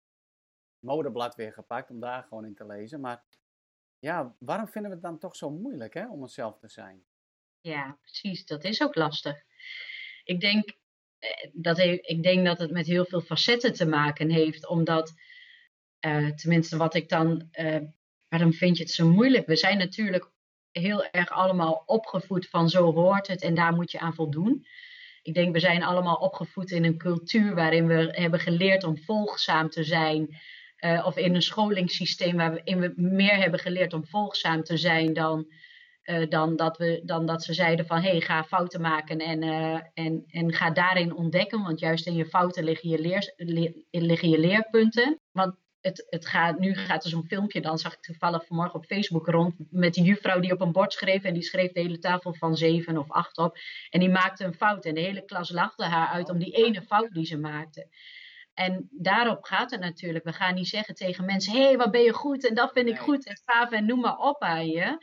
[0.79, 2.99] modeblad weer gepakt om daar gewoon in te lezen.
[2.99, 3.23] Maar
[3.99, 7.05] ja, waarom vinden we het dan toch zo moeilijk hè, om onszelf te zijn?
[7.61, 8.45] ja, precies.
[8.45, 9.43] Dat is ook lastig.
[10.23, 10.77] Ik denk,
[11.53, 15.13] dat he- ik denk dat het met heel veel facetten te maken heeft, omdat,
[15.99, 17.80] eh, tenminste wat ik dan, eh,
[18.30, 19.47] waarom vind je het zo moeilijk?
[19.47, 20.32] We zijn natuurlijk
[20.71, 24.65] heel erg allemaal opgevoed van zo hoort het en daar moet je aan voldoen.
[25.21, 29.69] Ik denk, we zijn allemaal opgevoed in een cultuur waarin we hebben geleerd om volgzaam
[29.69, 30.38] te zijn.
[30.77, 35.51] eh, of in een scholingssysteem waarin we meer hebben geleerd om volgzaam te zijn dan,
[36.07, 39.43] eh, dan, dat, we, dan dat ze zeiden van hé, hey, ga fouten maken en,
[39.43, 41.63] eh, en, en ga daarin ontdekken.
[41.63, 45.19] Want juist in je fouten liggen je, leer, le- liggen je leerpunten.
[45.31, 48.85] Want het, het gaat, nu gaat er zo'n filmpje, dan zag ik toevallig vanmorgen op
[48.85, 51.23] Facebook rond, met die juffrouw die op een bord schreef.
[51.23, 53.57] En die schreef de hele tafel van zeven of acht op.
[53.89, 54.85] En die maakte een fout.
[54.85, 57.87] En de hele klas lachte haar uit om die ene fout die ze maakte.
[58.53, 60.23] En daarop gaat het natuurlijk.
[60.23, 62.47] We gaan niet zeggen tegen mensen: hé, hey, wat ben je goed?
[62.47, 63.25] En dat vind ik goed.
[63.25, 64.97] En gaaf en noem maar op aan je.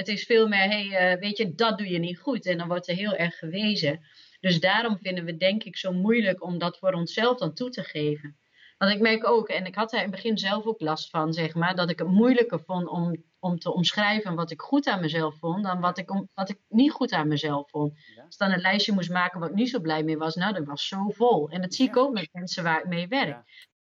[0.00, 2.46] Het is veel meer: hé, hey, eh, weet je, dat doe je niet goed.
[2.46, 4.00] En dan wordt er heel erg gewezen.
[4.40, 7.82] Dus daarom vinden we, denk ik, zo moeilijk om dat voor onszelf dan toe te
[7.82, 8.36] geven.
[8.78, 11.32] Want ik merk ook, en ik had daar in het begin zelf ook last van,
[11.32, 15.00] zeg maar, dat ik het moeilijker vond om, om te omschrijven wat ik goed aan
[15.00, 17.92] mezelf vond, dan wat ik, om, wat ik niet goed aan mezelf vond.
[18.14, 18.22] Ja?
[18.22, 20.52] Als ik dan een lijstje moest maken waar ik niet zo blij mee was, nou,
[20.54, 21.48] dat was zo vol.
[21.48, 22.00] En dat zie ik Ja.
[22.00, 23.28] ook met mensen waar ik mee werk.
[23.28, 23.44] Ja.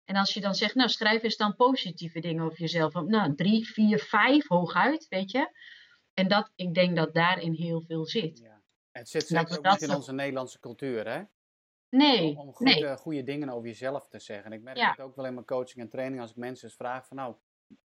[0.04, 2.94] En als je dan zegt, nou, schrijf eens dan positieve dingen over jezelf.
[2.94, 5.48] Nou, drie, vier, vijf hooguit, weet je.
[6.14, 8.38] En dat, ik denk dat daarin heel veel zit.
[8.38, 8.60] Ja.
[8.90, 11.22] Het zit zeker ook niet in onze Nederlandse cultuur, hè?
[11.88, 12.86] Nee, Om goed, nee.
[12.86, 14.52] eh, goede dingen over jezelf te zeggen.
[14.52, 14.90] Ik merk Ja.
[14.90, 17.34] het ook wel in mijn coaching en training als ik mensen eens vraag van nou,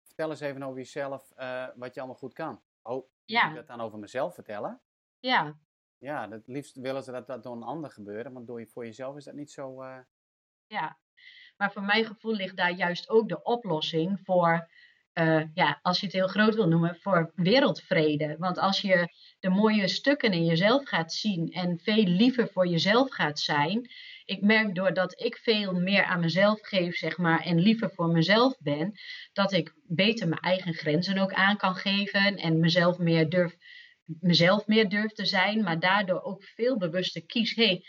[0.03, 2.63] vertel eens even over jezelf eh, wat je allemaal goed kan.
[2.83, 4.81] Oh, moet ik dat dan over mezelf vertellen?
[5.21, 5.57] Ja,
[5.99, 8.85] Ja, het liefst willen ze dat dat door een ander gebeuren, want door je, voor
[8.85, 9.83] jezelf is dat niet zo...
[9.83, 9.99] eh,
[10.67, 10.99] ja.
[11.57, 14.69] Maar voor mijn gevoel ligt daar juist ook de oplossing voor,
[15.15, 18.37] eh, ja, als je het heel groot wil noemen, voor wereldvrede.
[18.39, 19.09] Want als je
[19.41, 23.91] de mooie stukken in jezelf gaat zien en veel liever voor jezelf gaat zijn.
[24.25, 28.57] Ik merk doordat ik veel meer aan mezelf geef, zeg maar, en liever voor mezelf
[28.59, 28.93] ben,
[29.33, 33.57] dat ik beter mijn eigen grenzen ook aan kan geven en mezelf meer durf,
[34.05, 37.55] mezelf meer durf te zijn, maar daardoor ook veel bewuster kies.
[37.55, 37.85] Hey,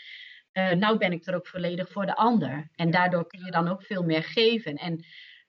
[0.52, 2.70] eh, nou ben ik er ook volledig voor de ander.
[2.74, 4.74] En daardoor kun je dan ook veel meer geven.
[4.74, 5.04] En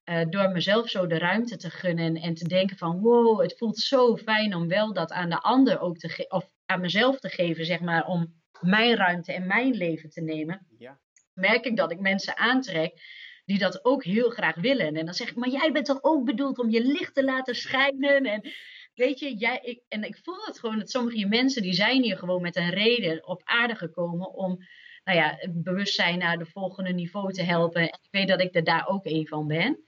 [0.07, 3.77] eh, door mezelf zo de ruimte te gunnen en te denken van wow, het voelt
[3.77, 7.29] zo fijn om wel dat aan de ander ook te geven, of aan mezelf te
[7.29, 10.99] geven, zeg maar, om mijn ruimte en mijn leven te nemen, ja,
[11.33, 13.01] merk ik dat ik mensen aantrek
[13.45, 14.95] die dat ook heel graag willen.
[14.95, 17.55] En dan zeg ik, maar jij bent toch ook bedoeld om je licht te laten
[17.55, 18.23] schijnen?
[18.23, 18.51] En
[18.93, 22.17] weet je, jij, ik, en ik voel het gewoon dat sommige mensen die zijn hier
[22.17, 24.59] gewoon met een reden op aarde gekomen om
[25.07, 27.81] nou ja, het bewustzijn naar de volgende niveau te helpen.
[27.81, 29.83] En ik weet dat ik er daar ook een van ben.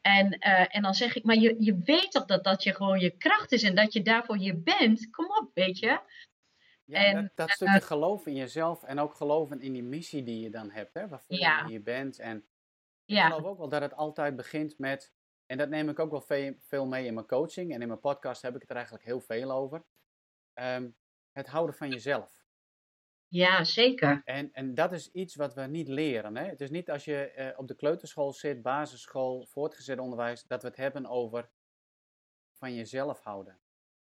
[0.00, 3.00] En, eh, en dan zeg ik, maar je, je weet toch dat dat je gewoon
[3.00, 5.10] je kracht is en dat je daarvoor je bent?
[5.10, 6.00] Kom op, weet je?
[6.84, 10.40] ja En, dat, dat stukje geloof in jezelf en ook geloven in die missie die
[10.40, 11.58] je dan hebt, hè, waarvoor Ja.
[11.58, 12.18] je hier bent.
[12.18, 12.44] En ik
[13.16, 15.12] Ja, geloof ook wel dat het altijd begint met,
[15.46, 18.00] en dat neem ik ook wel ve- veel mee in mijn coaching en in mijn
[18.00, 19.84] podcast heb ik het er eigenlijk heel veel over,
[20.54, 20.88] Ehm,
[21.32, 22.43] het houden van jezelf.
[23.34, 24.22] Ja zeker.
[24.24, 26.36] En, en dat is iets wat we niet leren.
[26.36, 26.44] Hè?
[26.44, 30.68] Het is niet als je eh, op de kleuterschool zit, basisschool, voortgezet onderwijs, dat we
[30.68, 31.50] het hebben over
[32.52, 33.58] van jezelf houden.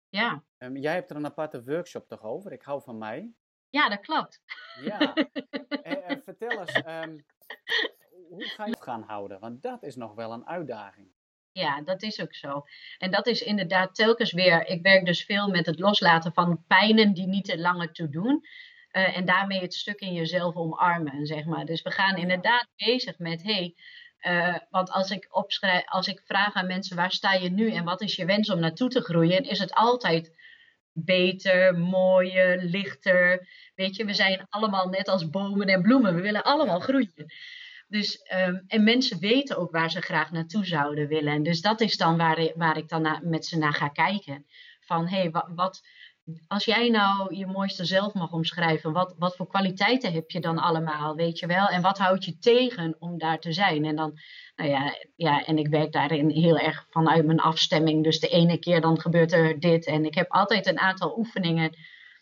[0.09, 2.53] Ja, Ehm, jij hebt er een aparte workshop toch over?
[2.53, 3.33] Ik hou van mij.
[3.71, 4.43] ja dat klopt.
[4.81, 5.13] Ja.
[6.25, 7.19] vertel eens, ehm,
[8.29, 9.41] hoe ga je het gaan houden?
[9.41, 11.13] Want dat is nog wel een uitdaging.
[11.53, 12.63] Ja, dat is ook zo.
[12.99, 14.67] En dat is inderdaad telkens weer.
[14.67, 18.45] Ik werk dus veel met het loslaten van pijnen die niet te langer toe doen.
[18.91, 21.65] Eh, en daarmee het stuk in jezelf omarmen, zeg maar.
[21.65, 23.75] Dus we gaan inderdaad bezig met, hey,
[24.19, 27.85] eh, want als ik opschrijf, als ik vraag aan mensen waar sta je nu en
[27.85, 30.37] wat is je wens om naartoe te groeien, is het altijd
[30.93, 33.49] beter, mooier, lichter.
[33.75, 36.15] Weet je, we zijn allemaal net als bomen en bloemen.
[36.15, 37.33] We willen allemaal groeien.
[37.89, 41.33] Dus, ehm, en mensen weten ook waar ze graag naartoe zouden willen.
[41.33, 43.89] En dus dat is dan waar, ik- waar ik dan na- met ze naar ga
[43.89, 44.47] kijken.
[44.81, 45.81] Van hé, hey, wat, wat,
[46.47, 50.59] als jij nou je mooiste zelf mag omschrijven, wat, wat voor kwaliteiten heb je dan
[50.59, 51.67] allemaal, weet je wel?
[51.67, 53.85] En wat houdt je tegen om daar te zijn?
[53.85, 54.19] En dan,
[54.57, 58.05] nou ja, ja, en ik werk daarin heel erg vanuit mijn afstemming.
[58.05, 59.87] Dus de ene keer dan gebeurt er dit.
[59.87, 61.77] En ik heb altijd een aantal oefeningen,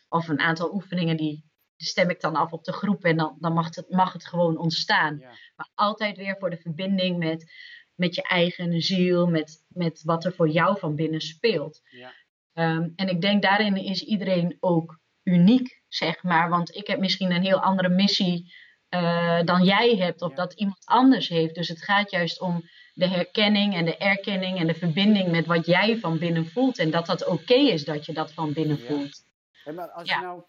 [0.08, 1.44] of een aantal oefeningen die
[1.76, 4.26] die stem ik dan af op de groep en dan, dan mag, het, mag het
[4.26, 5.18] gewoon ontstaan.
[5.18, 5.30] Ja.
[5.56, 7.52] Maar altijd weer voor de verbinding met,
[7.94, 11.80] met je eigen ziel, met, met wat er voor jou van binnen speelt.
[11.90, 12.12] Ja.
[12.56, 16.48] Ehm, en ik denk daarin is iedereen ook uniek, zeg maar.
[16.48, 18.54] Want ik heb misschien een heel andere missie
[18.88, 20.36] eh, dan jij hebt, of Ja.
[20.36, 21.54] dat iemand anders heeft.
[21.54, 22.62] Dus het gaat juist om
[22.94, 26.78] de herkenning en de erkenning en de verbinding met wat jij van binnen voelt.
[26.78, 28.84] En dat dat oké is dat je dat van binnen Ja.
[28.86, 29.24] voelt.
[29.64, 30.16] Hey, maar als, Ja.
[30.18, 30.42] je nou,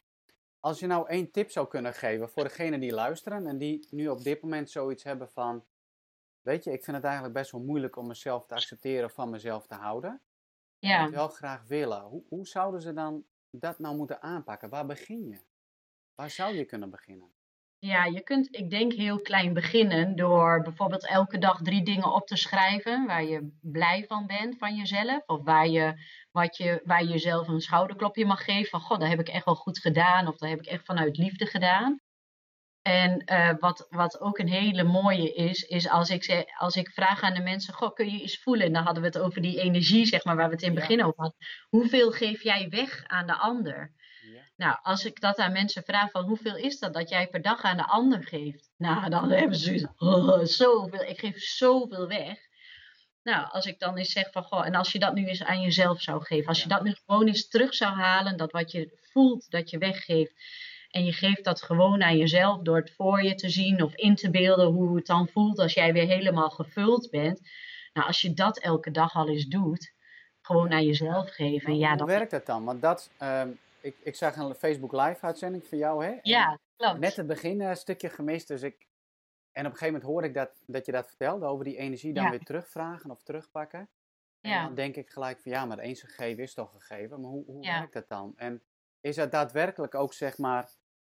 [0.60, 4.08] als je nou één tip zou kunnen geven voor degenen die luisteren en die nu
[4.08, 5.66] op dit moment zoiets hebben van,
[6.42, 9.68] weet je, ik vind het eigenlijk best wel moeilijk om mezelf te accepteren van mezelf
[9.68, 10.22] te houden.
[10.80, 11.04] Ja.
[11.04, 12.02] het wel graag willen.
[12.02, 14.70] Hoe, hoe zouden ze dan dat nou moeten aanpakken?
[14.70, 15.40] Waar begin je?
[16.16, 17.32] Waar zou je kunnen beginnen?
[17.80, 22.28] Ja, je kunt, ik denk, heel klein beginnen door bijvoorbeeld elke dag drie dingen op
[22.28, 25.24] te schrijven waar je blij van bent van jezelf.
[25.26, 25.94] Of waar je,
[26.32, 29.46] wat je, waar je jezelf een schouderklopje mag geven van, god, dat heb ik echt
[29.46, 30.28] wel goed gedaan.
[30.28, 32.00] Of dat heb ik echt vanuit liefde gedaan.
[32.88, 37.22] En eh, wat, wat ook een hele mooie is, is als ik, als ik vraag
[37.22, 38.66] aan de mensen, goh, kun je eens voelen?
[38.66, 40.78] En dan hadden we het over die energie, zeg maar, waar we het in het
[40.80, 40.88] Ja.
[40.88, 41.38] begin over hadden.
[41.70, 43.94] Hoeveel geef jij weg aan de ander?
[44.34, 44.42] Ja.
[44.56, 47.62] Nou, als ik dat aan mensen vraag van hoeveel is dat dat jij per dag
[47.62, 48.70] aan de ander geeft?
[48.78, 52.38] Nou, dan hebben ze zoiets, oh, zoveel, ik geef zoveel weg.
[53.24, 55.62] Nou, als ik dan eens zeg van, goh, en als je dat nu eens aan
[55.62, 59.00] jezelf zou geven, als je dat nu gewoon eens terug zou halen, dat wat je
[59.12, 60.34] voelt dat je weggeeft,
[60.98, 64.16] en je geeft dat gewoon aan jezelf door het voor je te zien of in
[64.16, 67.42] te beelden hoe het dan voelt als jij weer helemaal gevuld bent.
[67.94, 69.94] Nou, als je dat elke dag al eens doet,
[70.42, 72.08] gewoon aan jezelf geven, Maar ja, hoe dan...
[72.08, 72.66] werkt dat dan?
[72.66, 73.50] Want dat, ehm,
[73.82, 76.12] ik, ik zag een Facebook live uitzending van jou, hè?
[76.12, 77.00] En Ja, klopt.
[77.00, 78.88] Net het begin eh, een stukje gemist, dus ik...
[79.52, 82.14] En op een gegeven moment hoorde ik dat, dat je dat vertelde over die energie
[82.14, 82.30] dan Ja.
[82.30, 83.90] weer terugvragen of terugpakken.
[84.42, 87.22] En dan denk ik gelijk van ja, maar eens gegeven is toch gegeven.
[87.22, 88.34] Maar hoe, hoe werkt dat dan?
[88.36, 88.62] En
[89.02, 90.70] is dat daadwerkelijk ook zeg maar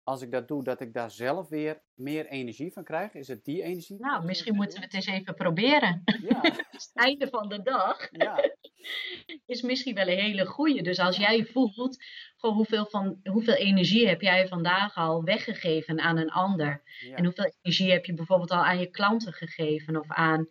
[0.05, 3.15] als ik dat doe, dat ik daar zelf weer meer energie van krijg?
[3.15, 4.01] Is het die energie?
[4.01, 6.03] Nou, misschien moeten we het eens even proberen.
[6.05, 6.41] Ja.
[6.71, 8.51] het einde van de dag ja.
[9.47, 10.83] is misschien wel een hele goede.
[10.83, 12.05] Dus als jij voelt,
[12.37, 16.83] gewoon hoeveel, van, hoeveel energie heb jij vandaag al weggegeven aan een ander?
[17.15, 20.49] En hoeveel energie heb je bijvoorbeeld al aan je klanten gegeven of aan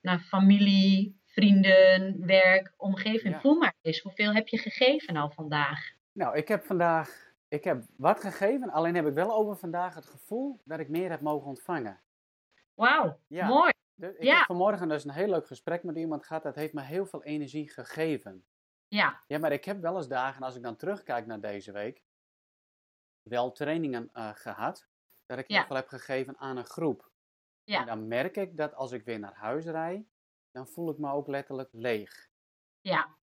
[0.00, 3.36] naar familie, vrienden, werk, omgeving?
[3.40, 5.92] Voel maar eens, hoeveel heb je gegeven al vandaag?
[6.12, 10.06] Nou, ik heb vandaag ik heb wat gegeven, alleen heb ik wel over vandaag het
[10.06, 12.00] gevoel dat ik meer heb mogen ontvangen.
[12.74, 13.72] Wauw, mooi.
[13.96, 17.06] ik heb vanmorgen dus een heel leuk gesprek met iemand gehad, dat heeft me heel
[17.06, 18.46] veel energie gegeven.
[18.88, 19.22] Ja.
[19.26, 22.02] Ja, maar ik heb wel eens dagen, als ik dan terugkijk naar deze week,
[23.22, 24.86] wel trainingen uh, gehad,
[25.26, 27.10] dat ik heel veel heb gegeven aan een groep.
[27.64, 27.80] Ja.
[27.80, 30.06] En dan merk ik dat als ik weer naar huis rijd,
[30.50, 32.28] dan voel ik me ook letterlijk leeg.
[32.80, 33.16] Ja.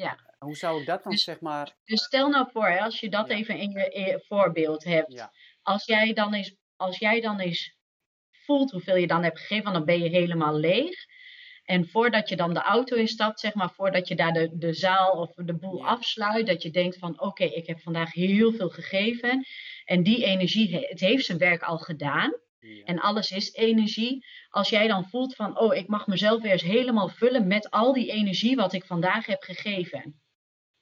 [0.00, 0.18] Ja.
[0.38, 1.76] Hoe zou ik dat dan, dus, zeg maar...
[1.84, 5.12] Dus stel nou voor, als je dat even in je, voorbeeld hebt.
[5.12, 5.32] Ja.
[5.62, 7.74] Als, jij dan eens, als jij dan eens
[8.30, 10.94] voelt hoeveel je dan hebt gegeven, dan ben je helemaal leeg.
[11.64, 15.10] En voordat je dan de auto instapt, zeg maar, voordat je daar de, de zaal
[15.10, 19.46] of de boel afsluit, dat je denkt van oké, ik heb vandaag heel veel gegeven.
[19.84, 22.32] En die energie, het heeft zijn werk al gedaan.
[22.84, 24.26] En alles is energie.
[24.48, 27.92] Als jij dan voelt van, oh, ik mag mezelf weer eens helemaal vullen met al
[27.92, 30.20] die energie wat ik vandaag heb gegeven.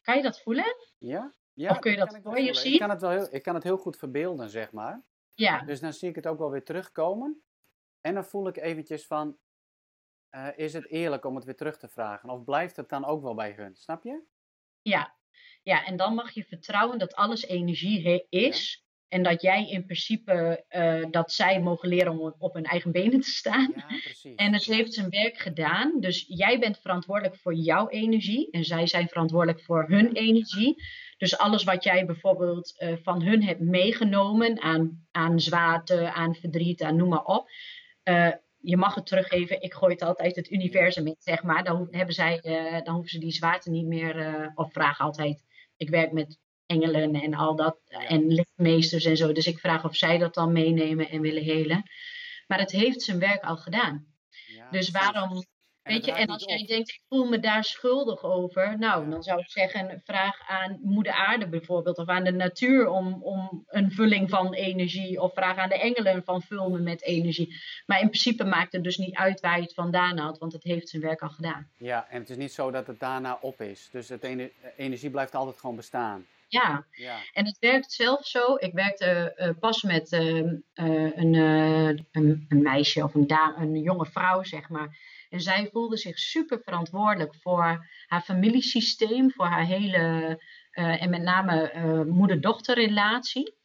[0.01, 0.77] Kan je dat voelen?
[0.99, 1.35] Ja.
[1.53, 2.73] ja of kun je dat voor je zien?
[2.73, 5.03] Ik kan, het wel heel, ik kan het heel goed verbeelden, zeg maar.
[5.35, 5.65] Ja.
[5.65, 7.43] Dus dan zie ik het ook wel weer terugkomen.
[8.01, 9.39] En dan voel ik eventjes van,
[10.31, 12.31] uh, is het eerlijk om het weer terug te vragen?
[12.31, 13.77] Of blijft het dan ook wel bij hun?
[13.77, 14.23] Snap je?
[14.83, 15.17] Ja.
[15.63, 18.88] Ja, en dan mag je vertrouwen dat alles energie is.
[19.09, 23.21] En dat jij in principe, uh, dat zij mogen leren om op hun eigen benen
[23.21, 23.73] te staan.
[24.23, 24.35] Ja.
[24.37, 26.01] En het heeft zijn werk gedaan.
[26.01, 28.51] Dus jij bent verantwoordelijk voor jouw energie.
[28.51, 30.83] En zij zijn verantwoordelijk voor hun energie.
[31.17, 36.83] Dus alles wat jij bijvoorbeeld uh, van hun hebt meegenomen aan, aan zwaarte, aan verdriet,
[36.83, 37.51] aan noem maar op.
[38.05, 39.63] Uh, je mag het teruggeven.
[39.63, 41.65] Ik gooi het altijd het universum in, zeg maar.
[41.65, 42.41] Dan, hebben zij,
[42.85, 45.45] dan hoeven ze die zwaarte niet meer, of vragen altijd.
[45.77, 46.39] Ik werk met
[46.69, 47.79] engelen en al dat.
[47.89, 49.33] En lichtmeesters en zo.
[49.33, 51.83] Dus ik vraag of zij dat dan meenemen en willen helen.
[52.47, 54.07] Maar het heeft zijn werk al gedaan.
[54.47, 55.47] Ja, dus waarom.
[55.83, 58.79] Weet je, en als jij denkt, ik voel me daar schuldig over.
[58.79, 61.99] Nou, dan zou ik zeggen, vraag aan Moeder Aarde bijvoorbeeld.
[61.99, 65.21] Of aan de natuur om, om een vulling van energie.
[65.21, 67.57] Of vraag aan de engelen van vul me met energie.
[67.87, 70.39] Maar in principe maakt het dus niet uit waar je het vandaan haalt.
[70.39, 71.71] Want het heeft zijn werk al gedaan.
[71.77, 73.89] Ja, en het is niet zo dat het daarna op is.
[73.93, 74.25] Dus het
[74.77, 76.27] energie blijft altijd gewoon bestaan.
[76.49, 76.87] Ja.
[76.91, 77.19] ja.
[77.33, 78.55] en het werkt zelf zo.
[78.55, 83.83] Ik werkte uh, pas met uh, uh, een, een, een, meisje of een, dame, een
[83.83, 84.99] jonge vrouw, zeg maar.
[85.29, 90.39] En zij voelde zich super verantwoordelijk voor haar familiesysteem, voor haar hele,
[90.71, 93.57] en met name moeder-dochterrelatie.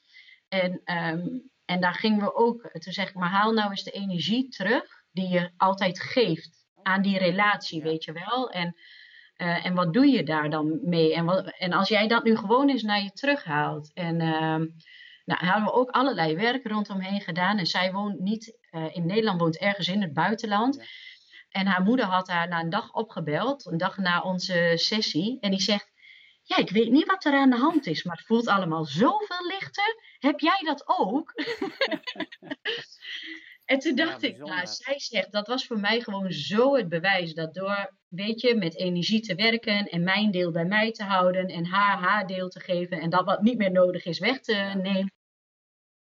[0.48, 3.92] En, um, en daar gingen we ook, toen zeg ik, maar haal nou eens de
[3.92, 8.52] energie terug die je altijd geeft aan die relatie, weet je wel.
[8.52, 8.76] En
[9.44, 11.14] uh, en wat doe je daar dan mee?
[11.14, 13.92] En, wat, en als jij dat nu gewoon eens naar je terughaalt.
[13.94, 14.56] En uh,
[15.26, 17.58] nou, hebben we ook allerlei werk rondomheen gedaan.
[17.58, 20.84] En zij woont niet uh, in Nederland, woont ergens in het buitenland.
[21.50, 25.38] En haar moeder had haar na een dag opgebeld, een dag na onze sessie.
[25.40, 25.92] En die zegt:
[26.44, 29.46] Ja, ik weet niet wat er aan de hand is, maar het voelt allemaal zoveel
[29.48, 29.96] lichter.
[30.20, 31.34] Heb jij dat ook?
[33.66, 37.34] En toen dacht ik, nou, zij zegt, dat was voor mij gewoon zo het bewijs
[37.34, 41.48] dat door, weet je, met energie te werken en mijn deel bij mij te houden
[41.48, 44.54] en haar haar deel te geven en dat wat niet meer nodig is weg te
[44.82, 45.14] nemen,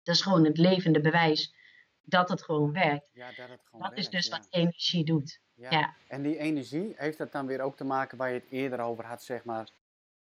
[0.03, 1.55] dat is gewoon het levende bewijs
[2.01, 3.09] dat het gewoon werkt.
[3.13, 5.39] Ja, dat het gewoon dat werkt, is dus wat energie doet.
[5.53, 5.95] Ja.
[6.07, 9.05] En die energie, heeft dat dan weer ook te maken waar je het eerder over
[9.05, 9.69] had, zeg maar,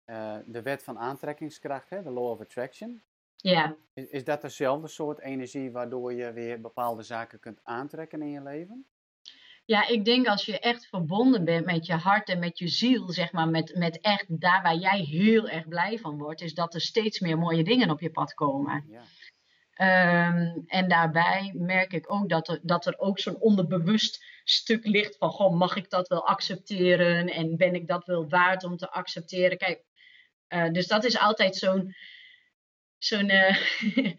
[0.06, 3.02] uh, de wet van aantrekkingskracht, hè, de law of attraction?
[3.50, 3.76] Ja.
[3.94, 8.42] Is, is dat dezelfde soort energie waardoor je weer bepaalde zaken kunt aantrekken in je
[8.42, 8.86] leven?
[9.64, 13.12] Ja, ik denk als je echt verbonden bent met je hart en met je ziel,
[13.12, 16.74] zeg maar, met, met echt daar waar jij heel erg blij van wordt, is dat
[16.74, 18.84] er steeds meer mooie dingen op je pad komen.
[18.88, 19.02] Ja.
[20.28, 25.16] Um, en daarbij merk ik ook dat er, dat er ook zo'n onderbewust stuk ligt
[25.16, 28.90] van, goh, mag ik dat wel accepteren en ben ik dat wel waard om te
[28.90, 29.58] accepteren?
[29.58, 29.84] Kijk,
[30.48, 31.94] uh, dus dat is altijd zo'n
[33.06, 33.56] zo'n uh,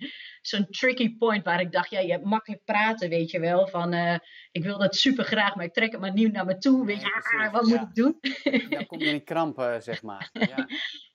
[0.49, 3.67] zo'n tricky point waar ik dacht, ja, je hebt makkelijk praten, weet je wel.
[3.67, 4.17] Van, uh,
[4.51, 6.85] ik wil dat super graag, maar ik trek het maar nieuw naar me toe.
[6.85, 8.17] Weet je, ah, wat moet ik doen?
[8.69, 10.29] Dan kom je in krampen, zeg maar.
[10.47, 10.67] Ja.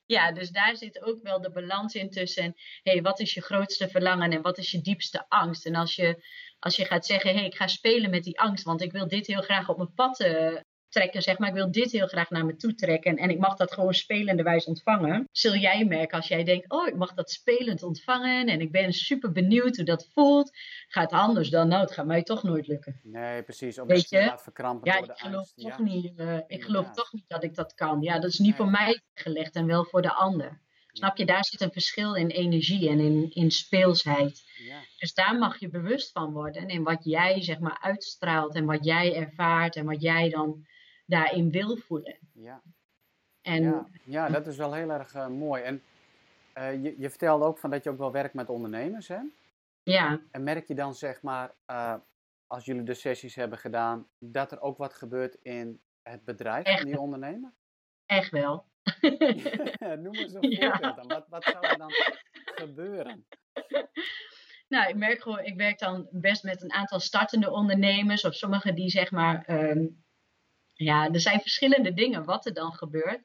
[0.05, 2.53] ja, dus daar zit ook wel de balans in tussen,
[2.83, 5.65] hey, wat is je grootste verlangen en wat is je diepste angst?
[5.65, 6.25] En als je,
[6.59, 9.27] als je gaat zeggen, hey, ik ga spelen met die angst, want ik wil dit
[9.27, 10.57] heel graag op mijn pad uh,
[10.93, 13.55] trekken, zeg maar, ik wil dit heel graag naar me toe trekken en ik mag
[13.55, 17.83] dat gewoon spelenderwijs ontvangen, zul jij merken als jij denkt, oh, ik mag dat spelend
[17.83, 20.51] ontvangen en ik ben super benieuwd hoe dat voelt,
[20.87, 22.99] gaat anders dan, nou, het gaat mij toch nooit lukken.
[23.03, 25.57] Nee, precies, omdat je laat verkrampen ja, door de ik geloof angst.
[25.57, 28.01] Toch Ja, niet, eh, ik geloof toch niet dat ik dat kan.
[28.01, 30.61] Ja, dat is niet voor mij gelegd en wel voor de ander.
[30.95, 34.43] Snap je, daar zit een verschil in energie en in, in speelsheid.
[34.57, 36.67] ja, Dus daar mag je bewust van worden.
[36.67, 40.65] En wat jij zeg maar uitstraalt en wat jij ervaart en wat jij dan
[41.05, 42.17] daarin wil voelen.
[42.33, 42.61] ja.
[43.41, 45.63] En Ja, ja, dat is wel heel erg eh, mooi.
[45.63, 45.83] En
[46.53, 49.19] eh, je, je vertelde ook van dat je ook wel werkt met ondernemers, hè?
[49.83, 51.95] ja, En merk je dan, zeg maar, eh,
[52.47, 56.79] als jullie de sessies hebben gedaan, dat er ook wat gebeurt in het bedrijf Echt.
[56.81, 57.53] van die ondernemer?
[58.05, 58.65] echt wel.
[60.03, 60.71] Noem eens een Ja.
[60.71, 61.07] voorbeeld dan.
[61.07, 61.91] Wat, wat zou er dan
[62.55, 63.25] gebeuren?
[64.67, 68.75] Nou, ik merk gewoon, ik werk dan best met een aantal startende ondernemers of sommigen
[68.75, 69.85] die zeg maar, ehm,
[70.83, 73.21] ja, er zijn verschillende dingen wat er dan gebeurt.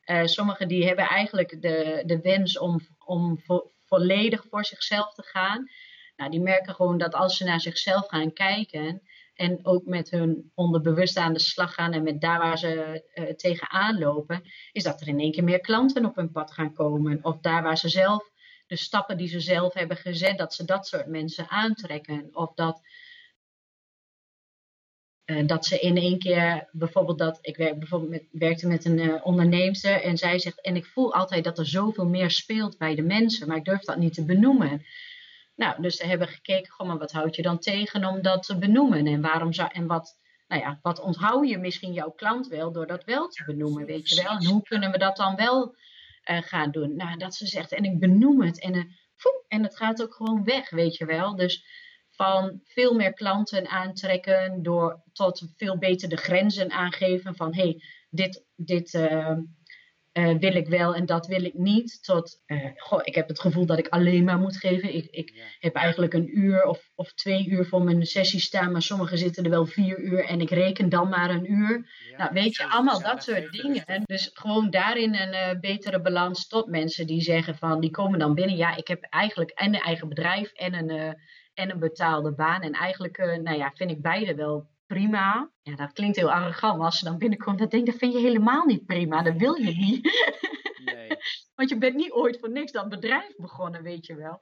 [0.00, 5.22] Eh sommigen die hebben eigenlijk de, de wens om, om vo- volledig voor zichzelf te
[5.22, 5.70] gaan.
[6.16, 9.02] Nou, die merken gewoon dat als ze naar zichzelf gaan kijken
[9.34, 13.34] en ook met hun onderbewust aan de slag gaan en met daar waar ze eh,
[13.34, 14.42] tegenaan lopen,
[14.72, 17.18] is dat er in één keer meer klanten op hun pad gaan komen.
[17.22, 18.30] Of daar waar ze zelf
[18.66, 22.28] de stappen die ze zelf hebben gezet, dat ze dat soort mensen aantrekken.
[22.32, 22.80] Of dat,
[25.26, 29.26] eh, dat ze in één keer, bijvoorbeeld dat, ik bijvoorbeeld met, werkte met een eh
[29.26, 33.02] onderneemster en zij zegt, en ik voel altijd dat er zoveel meer speelt bij de
[33.02, 34.86] mensen, maar ik durf dat niet te benoemen.
[35.56, 38.58] Nou, dus ze hebben gekeken, goh, maar wat houd je dan tegen om dat te
[38.58, 39.06] benoemen?
[39.06, 40.18] En waarom zou, en wat,
[40.48, 44.08] nou ja, wat onthoud je misschien jouw klant wel door dat wel te benoemen, weet
[44.08, 44.36] je wel?
[44.36, 45.76] En hoe kunnen we dat dan wel
[46.22, 46.96] eh, gaan doen?
[46.96, 48.96] Nou, dat ze zegt, en ik benoem het en,
[49.48, 51.36] en het gaat ook gewoon weg, weet je wel?
[51.36, 51.64] Dus
[52.16, 57.82] van veel meer klanten aantrekken door tot veel beter de grenzen aangeven van, hé, hey,
[58.10, 59.36] dit, dit eh,
[60.12, 63.40] eh, wil ik wel en dat wil ik niet, tot, eh, goh, ik heb het
[63.40, 64.94] gevoel dat ik alleen maar moet geven.
[64.94, 68.72] Ik, ik, Ja, heb eigenlijk een uur of, of twee uur voor mijn sessie staan,
[68.72, 71.86] maar sommigen zitten er wel vier uur en ik reken dan maar een uur.
[72.10, 74.02] ja, nou, weet je, allemaal dat soort dingen.
[74.04, 78.56] dus gewoon daarin een betere balans tot mensen die zeggen van, die komen dan binnen,
[78.56, 81.16] ja, ik heb eigenlijk en een eigen bedrijf en een,
[81.56, 82.60] en een betaalde baan.
[82.62, 85.50] En eigenlijk, eh, nou ja, vind ik beide wel prima.
[85.62, 88.12] Ja, dat klinkt heel arrogant, maar als ze dan binnenkomt, dan denk ik, dat vind
[88.12, 90.04] je helemaal niet prima, dat wil je niet.
[90.84, 91.16] Nee,
[91.54, 94.38] Want je bent niet ooit voor niks dat bedrijf begonnen, weet je wel.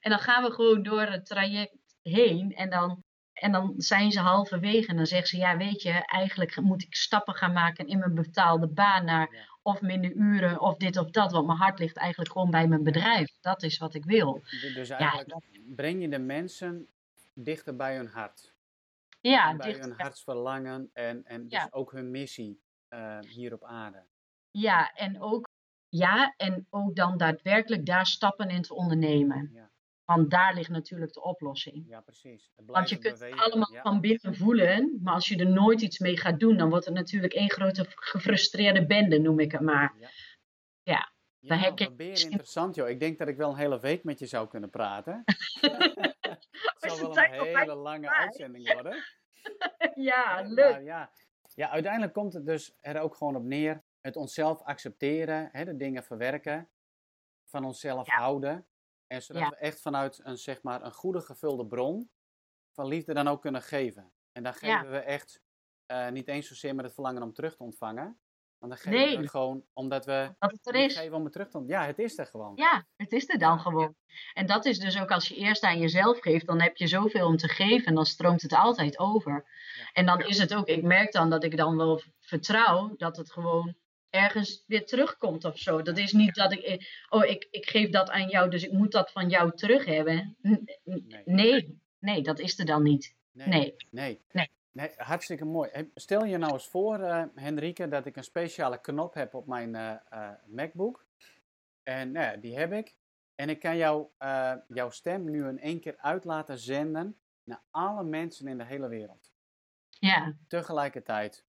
[0.00, 2.54] En dan gaan we gewoon door het traject heen.
[2.54, 4.88] En dan, en dan zijn ze halverwege.
[4.88, 8.14] En dan zeggen ze: Ja, weet je, eigenlijk moet ik stappen gaan maken in mijn
[8.14, 9.57] betaalde baan naar.
[9.62, 11.32] Of minder uren of dit of dat.
[11.32, 13.38] Want mijn hart ligt eigenlijk gewoon bij mijn bedrijf.
[13.40, 14.40] Dat is wat ik wil.
[14.44, 15.34] D- dus eigenlijk
[15.76, 16.88] breng je de mensen
[17.34, 18.52] dichter bij hun hart.
[19.20, 21.68] Ja, bij dicht, hun hartsverlangen en, en dus Ja.
[21.70, 24.02] ook hun missie eh, hier op aarde.
[24.50, 25.48] ja, en ook,
[25.88, 29.50] ja, en ook dan daadwerkelijk daar stappen in te ondernemen.
[29.52, 29.67] Ja,
[30.08, 31.84] Want daar ligt natuurlijk de oplossing.
[31.88, 32.50] ja precies.
[32.66, 33.82] Want je kunt het allemaal ja.
[33.82, 36.94] van binnen voelen, maar als je er nooit iets mee gaat doen, dan wordt het
[36.94, 39.94] natuurlijk één grote gefrustreerde bende, noem ik het maar.
[39.98, 40.08] Ja.
[40.82, 42.88] Ja, Ja, dan herken je interessant, joh.
[42.88, 45.22] Ik denk dat ik wel een hele week met je zou kunnen praten.
[46.78, 49.04] Het het wel een hele lange uitzending worden.
[50.10, 50.82] ja, Hè, leuk.
[50.82, 51.10] ja.
[51.54, 53.82] ja, uiteindelijk komt het dus er ook gewoon op neer.
[54.00, 56.68] Het onszelf accepteren, hè, de dingen verwerken,
[57.44, 58.66] van onszelf houden.
[59.08, 59.48] En zodat Ja.
[59.48, 62.10] we echt vanuit een, zeg maar, een goede gevulde bron
[62.74, 64.12] van liefde dan ook kunnen geven.
[64.32, 64.86] En dan geven Ja.
[64.86, 65.40] we echt
[65.86, 68.20] eh, niet eens zozeer met het verlangen om terug te ontvangen.
[68.58, 69.18] Want dan geven Nee.
[69.18, 70.96] we gewoon omdat we Dat het er is.
[70.96, 71.82] geven om het terug te ontvangen.
[71.82, 72.52] Ja, het is er gewoon.
[72.56, 73.94] Ja, het is er dan gewoon.
[74.32, 77.26] En dat is dus ook als je eerst aan jezelf geeft, dan heb je zoveel
[77.26, 79.46] om te geven en dan stroomt het altijd over.
[79.92, 83.32] En dan is het ook, ik merk dan dat ik dan wel vertrouw dat het
[83.32, 83.76] gewoon
[84.10, 85.82] ergens weer terugkomt of zo.
[85.82, 86.78] Dat is niet dat ik, eh,
[87.08, 90.36] oh, ik, ik geef dat aan jou, dus ik moet dat van jou terug hebben.
[90.84, 91.22] Nee.
[91.24, 93.16] Nee, nee, dat is er dan niet.
[93.32, 93.74] Nee.
[93.90, 94.20] Nee.
[94.32, 94.50] Nee.
[94.72, 95.70] Nee, hartstikke mooi.
[95.94, 99.74] Stel je nou eens voor, eh Henrike, dat ik een speciale knop heb op mijn
[99.74, 101.06] eh, MacBook.
[101.82, 102.94] En nou ja, die heb ik.
[103.34, 104.06] En ik kan jou,
[104.68, 108.88] jouw stem nu in één keer uit laten zenden naar alle mensen in de hele
[108.88, 109.32] wereld.
[109.90, 111.44] Ja, Tegelijkertijd.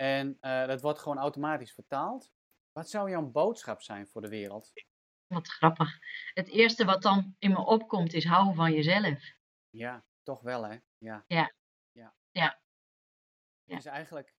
[0.00, 2.32] En eh, dat wordt gewoon automatisch vertaald.
[2.72, 4.72] Wat zou jouw boodschap zijn voor de wereld?
[5.26, 5.98] wat grappig.
[6.34, 9.22] Het eerste wat dan in me opkomt is hou van jezelf.
[9.70, 10.76] Ja, toch wel hè?
[10.98, 11.24] Ja.
[11.26, 11.52] Ja.
[11.92, 12.14] Ja.
[12.30, 12.58] Ja.
[13.64, 14.34] Is eigenlijk,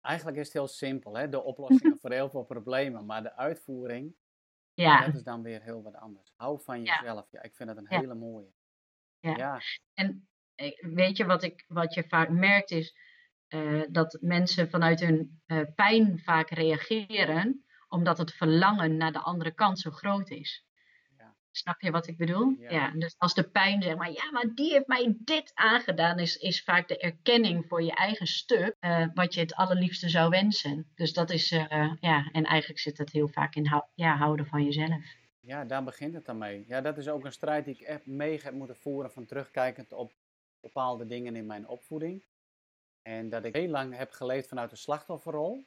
[0.00, 1.28] eigenlijk is het heel simpel hè?
[1.28, 3.06] De oplossingen voor heel veel problemen.
[3.06, 4.16] Maar de uitvoering,
[4.74, 6.32] Ja, dat is dan weer heel wat anders.
[6.36, 6.98] Hou van Ja.
[7.00, 7.30] jezelf.
[7.30, 7.98] Ja, ik vind het een Ja.
[8.00, 8.52] hele mooie.
[9.18, 9.36] Ja.
[9.36, 9.60] Ja.
[9.94, 12.96] En eh, weet je wat, ik, wat je vaak merkt is,
[13.48, 19.54] eh, dat mensen vanuit hun uh, pijn vaak reageren, omdat het verlangen naar de andere
[19.54, 20.66] kant zo groot is.
[21.16, 21.34] Ja.
[21.50, 22.56] Snap je wat ik bedoel?
[22.58, 22.90] Ja.
[22.90, 26.62] Dus als de pijn zeg maar, ja, maar die heeft mij dit aangedaan, is, is
[26.62, 30.90] vaak de erkenning voor je eigen stuk, uh, wat je het allerliefste zou wensen.
[30.94, 31.48] Dus dat is,
[32.00, 35.04] ja, en eigenlijk zit het heel vaak in hou ja, houden van jezelf.
[35.40, 36.64] Ja, daar begint het dan mee.
[36.66, 39.92] Ja, dat is ook een strijd die ik echt mee heb moeten voeren van terugkijkend
[39.92, 40.12] op
[40.60, 42.24] bepaalde dingen in mijn opvoeding.
[43.08, 45.66] En dat ik heel lang heb geleefd vanuit de slachtofferrol.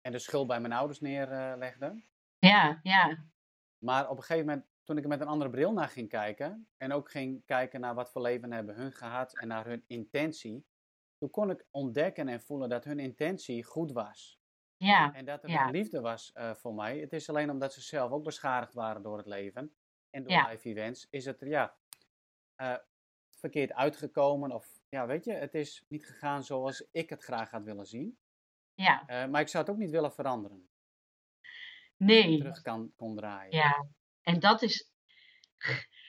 [0.00, 2.02] En de schuld bij mijn ouders neerlegde.
[2.38, 3.24] Ja, ja.
[3.78, 6.68] Maar op een gegeven moment, toen ik er met een andere bril naar ging kijken.
[6.76, 10.66] En ook ging kijken naar wat voor leven hebben hun gehad en naar hun intentie.
[11.18, 14.40] Toen kon ik ontdekken en voelen dat hun intentie goed was.
[14.76, 15.14] Ja.
[15.14, 15.70] En dat er ja.
[15.70, 16.98] liefde was uh, voor mij.
[16.98, 19.74] Het is alleen omdat ze zelf ook beschadigd waren door het leven.
[20.10, 20.48] En door ja.
[20.48, 21.06] life events.
[21.10, 21.76] Is het ja,
[22.56, 22.76] uh,
[23.30, 24.52] verkeerd uitgekomen.
[24.52, 28.18] Of ja, weet je, het is niet gegaan zoals ik het graag had willen zien.
[28.74, 29.02] Ja.
[29.06, 30.68] Uh, maar ik zou het ook niet willen veranderen.
[31.96, 32.38] Nee.
[32.38, 33.56] Terug kan, kon draaien.
[33.56, 33.86] Ja.
[34.22, 34.92] En dat is.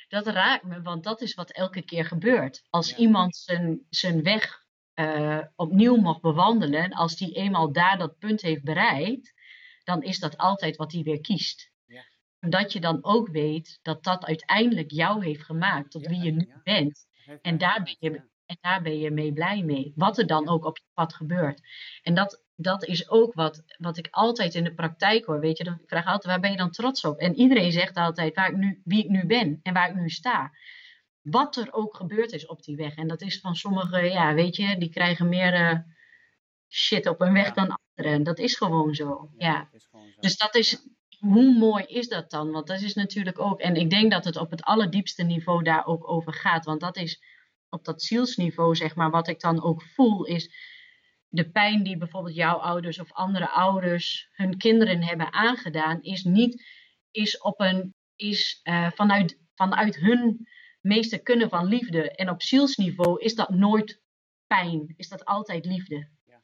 [0.07, 2.63] Dat raakt me, want dat is wat elke keer gebeurt.
[2.69, 2.97] Als ja.
[2.97, 4.65] iemand zijn, zijn weg
[4.95, 9.33] uh, opnieuw mocht bewandelen, als die eenmaal daar dat punt heeft bereikt,
[9.83, 11.71] dan is dat altijd wat hij weer kiest.
[11.85, 12.05] Ja.
[12.39, 16.31] Omdat je dan ook weet dat dat uiteindelijk jou heeft gemaakt tot Ja, wie je
[16.31, 17.07] nu bent.
[17.41, 18.33] En daar, ben je.
[18.45, 19.93] En daar ben je mee blij mee.
[19.95, 21.61] Wat er dan ook op je pad gebeurt.
[22.03, 25.39] En dat, dat is ook wat, wat ik altijd in de praktijk hoor.
[25.39, 27.17] Weet je, dan ik vraag altijd, waar ben je dan trots op?
[27.17, 30.09] En iedereen zegt altijd waar ik nu, wie ik nu ben en waar ik nu
[30.09, 30.51] sta.
[31.21, 32.95] Wat er ook gebeurd is op die weg.
[32.95, 35.79] En dat is van sommigen, ja, weet je, die krijgen meer eh,
[36.69, 37.53] shit op hun weg Ja.
[37.53, 38.23] dan anderen.
[38.23, 39.29] Dat is gewoon zo.
[39.37, 39.57] Ja.
[39.57, 40.21] dat is gewoon zo.
[40.21, 40.87] Dus dat is,
[41.19, 42.51] hoe mooi is dat dan?
[42.51, 45.85] Want dat is natuurlijk ook, en ik denk dat het op het allerdiepste niveau daar
[45.85, 46.65] ook over gaat.
[46.65, 47.21] Want dat is
[47.75, 50.49] op dat zielsniveau, zeg maar, wat ik dan ook voel, is
[51.27, 56.65] de pijn die bijvoorbeeld jouw ouders of andere ouders hun kinderen hebben aangedaan, is niet,
[57.11, 60.47] is op een, is eh, vanuit, vanuit hun
[60.81, 62.11] meeste kunnen van liefde.
[62.11, 64.01] En op zielsniveau is dat nooit
[64.47, 66.07] pijn, is dat altijd liefde.
[66.25, 66.41] Ja.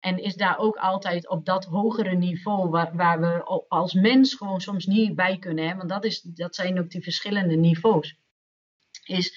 [0.00, 4.60] En is daar ook altijd op dat hogere niveau waar, waar we als mens gewoon
[4.60, 5.68] soms niet bij kunnen.
[5.68, 5.76] Hè?
[5.76, 8.18] Want dat, is, dat zijn ook die verschillende niveaus.
[9.04, 9.34] Is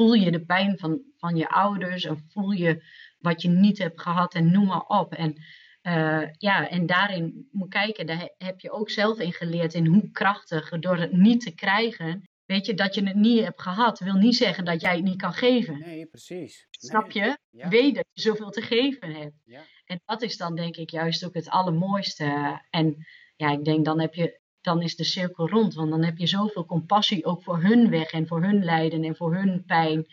[0.00, 2.82] voel je de pijn van, van je ouders en voel je
[3.18, 5.12] wat je niet hebt gehad en noem maar op.
[5.14, 5.34] En,
[5.82, 9.86] eh, ja, en daarin moet kijken, daar he- heb je ook zelf in geleerd in
[9.86, 12.22] hoe krachtig door het niet te krijgen.
[12.44, 15.16] Weet je, dat je het niet hebt gehad, wil niet zeggen dat jij het niet
[15.20, 15.78] kan geven.
[15.78, 16.66] Nee, precies.
[16.70, 17.38] Snap Nee, je?
[17.50, 19.34] Ja, Weet dat je zoveel te geven hebt.
[19.44, 19.60] ja.
[19.84, 22.60] En dat is dan denk ik juist ook het allermooiste.
[22.70, 25.74] En ja, ik denk dan heb je, dan is de cirkel rond.
[25.74, 29.16] Want dan heb je zoveel compassie ook voor hun weg en voor hun lijden en
[29.16, 30.06] voor hun pijn.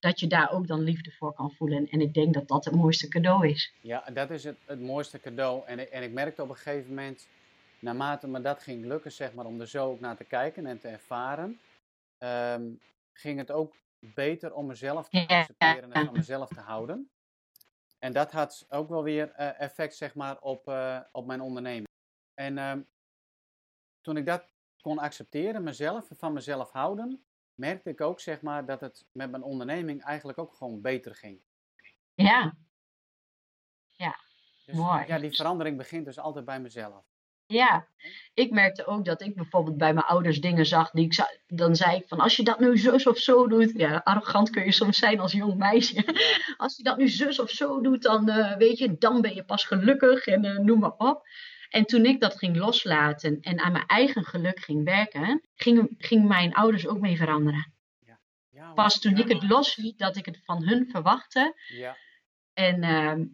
[0.00, 1.88] Dat je daar ook dan liefde voor kan voelen.
[1.88, 3.72] En ik denk dat dat het mooiste cadeau is.
[3.80, 5.66] Ja, dat is het, het mooiste cadeau.
[5.66, 7.28] En, ik- en ik merkte op een gegeven moment,
[7.80, 10.78] naarmate me dat ging lukken, zeg maar, om er zo ook naar te kijken en
[10.80, 11.58] te ervaren,
[12.18, 12.62] ehm,
[13.12, 17.08] ging het ook beter om mezelf te accepteren en van mezelf te houden.
[17.98, 21.86] En dat had ook wel weer eh, effect, zeg maar, op, eh, op mijn onderneming.
[22.34, 22.80] En ehm,
[24.08, 24.44] toen ik dat
[24.80, 29.42] kon accepteren, mezelf, van mezelf houden, merkte ik ook, zeg maar, dat het met mijn
[29.42, 31.40] onderneming eigenlijk ook gewoon beter ging.
[32.14, 32.54] Ja,
[34.64, 35.04] Dus, Mooi.
[35.06, 37.04] Ja, die verandering begint dus altijd bij mezelf.
[37.46, 37.86] ja.
[38.34, 40.90] Ik merkte ook dat ik bijvoorbeeld bij mijn ouders dingen zag.
[40.90, 43.72] Die ik dan zei ik van als je dat nu zus of zo doet.
[43.74, 46.04] Ja, arrogant kun je soms zijn als jong meisje.
[46.56, 49.44] Als je dat nu zus of zo doet, dan eh, weet je, dan ben je
[49.44, 51.26] pas gelukkig en eh, noem maar op.
[51.68, 56.28] En toen ik dat ging loslaten en aan mijn eigen geluk ging werken, gingen ging
[56.28, 57.72] mijn ouders ook mee veranderen.
[58.50, 58.72] Ja.
[58.72, 61.54] Pas toen Ja, ik het losliet dat ik het van hun verwachtte.
[61.68, 61.96] Ja,
[62.52, 63.24] En ehm,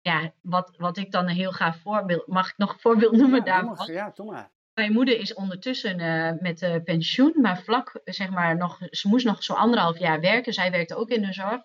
[0.00, 3.44] ja, wat, wat ik dan een heel gaaf voorbeeld, mag ik nog een voorbeeld noemen
[3.44, 3.92] daarvan?
[3.92, 4.52] ja, doe maar.
[4.74, 9.24] Mijn moeder is ondertussen eh, met eh, pensioen, maar vlak, zeg maar, nog, ze moest
[9.24, 10.52] nog zo anderhalf jaar werken.
[10.52, 11.62] Zij werkte ook in de zorg.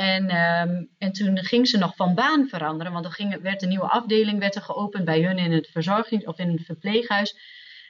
[0.00, 3.68] En, ehm, en toen ging ze nog van baan veranderen, want er ging, werd een
[3.68, 7.36] nieuwe afdeling werd er geopend bij hun in het verzorging of in het verpleeghuis.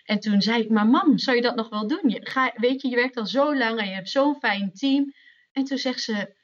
[0.04, 2.02] En toen zei ik, maar mam, zou je dat nog wel doen?
[2.04, 5.14] Je, ga, weet je, je werkt al zo lang en je hebt zo'n fijn team.
[5.52, 6.34] En toen zegt ze,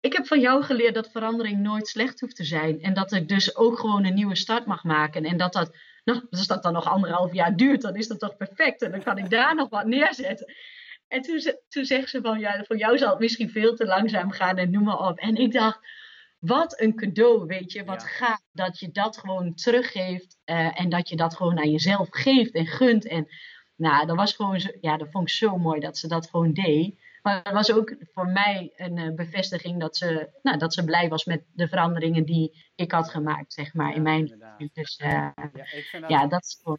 [0.00, 2.82] ik heb van jou geleerd dat verandering nooit slecht hoeft te zijn.
[2.82, 5.24] En dat ik dus ook gewoon een nieuwe start mag maken.
[5.24, 8.36] En dat dat, nou, als dat dan nog anderhalf jaar duurt, dan is dat toch
[8.36, 8.82] perfect.
[8.82, 10.54] En dan kan ik daar nog wat neerzetten.
[11.08, 14.30] En toen, toen zegt ze van, ja, voor jou zal het misschien veel te langzaam
[14.30, 15.18] gaan en noem maar op.
[15.18, 15.78] En ik dacht,
[16.38, 17.84] wat een cadeau, weet je.
[17.84, 18.08] Wat Ja.
[18.08, 20.38] gaaf dat je dat gewoon teruggeeft.
[20.44, 23.06] eh, en dat je dat gewoon aan jezelf geeft en gunt.
[23.06, 23.26] En
[23.76, 26.52] nou, dat was gewoon zo, ja, dat vond ik zo mooi dat ze dat gewoon
[26.52, 26.98] deed.
[27.22, 31.08] Maar het was ook voor mij een uh, bevestiging dat ze, nou, dat ze blij
[31.08, 34.70] was met de veranderingen die ik had gemaakt, zeg maar, in mijn leven.
[34.72, 35.34] Dus uh, ja,
[35.72, 36.78] ik vind dat, ja, dat is gewoon...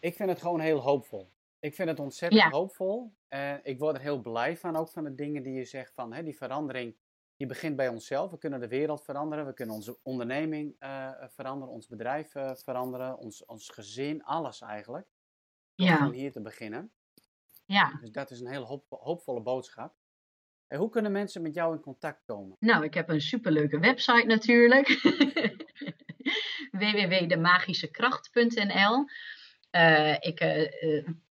[0.00, 1.28] Ik vind het gewoon heel hoopvol.
[1.60, 3.14] Ik vind het ontzettend hoopvol.
[3.28, 6.12] En ik word er heel blij van, ook van de dingen die je zegt van
[6.12, 6.96] hè, die verandering.
[7.36, 8.30] Die begint bij onszelf.
[8.30, 9.46] We kunnen de wereld veranderen.
[9.46, 11.74] We kunnen onze onderneming uh, veranderen.
[11.74, 13.18] Ons bedrijf uh, veranderen.
[13.18, 14.24] Ons, ons gezin.
[14.24, 15.06] Alles eigenlijk.
[15.74, 16.06] Ja.
[16.06, 16.92] Om hier te beginnen.
[17.64, 17.98] Ja.
[18.00, 19.94] Dus dat is een heel hoop, hoopvolle boodschap.
[20.66, 22.56] En hoe kunnen mensen met jou in contact komen?
[22.60, 24.88] Nou, ik heb een superleuke website natuurlijk.
[26.70, 29.04] www.demagischekracht.nl
[29.70, 30.40] uh, Ik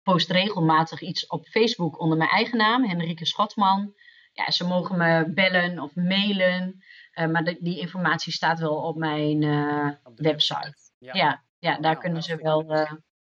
[0.03, 3.93] post regelmatig iets op Facebook onder mijn eigen naam, Henrike Schotman.
[4.33, 6.83] Ja, ze mogen me bellen of mailen.
[7.13, 9.43] Uh, maar de, die informatie staat wel op mijn
[10.03, 10.75] op website.
[10.97, 12.73] Ja, ja, ja daar nou, kunnen ze wel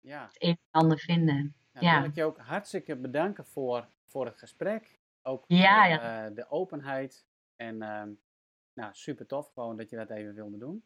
[0.00, 0.22] ja.
[0.22, 1.54] het een en ander vinden.
[1.72, 2.00] Nou, ja.
[2.00, 4.98] wil ik je ook hartstikke bedanken voor, voor het gesprek.
[5.22, 5.58] Ook voor
[6.34, 7.26] de openheid.
[7.56, 8.10] En ehm,
[8.74, 10.84] nou, super tof gewoon dat je dat even wilde doen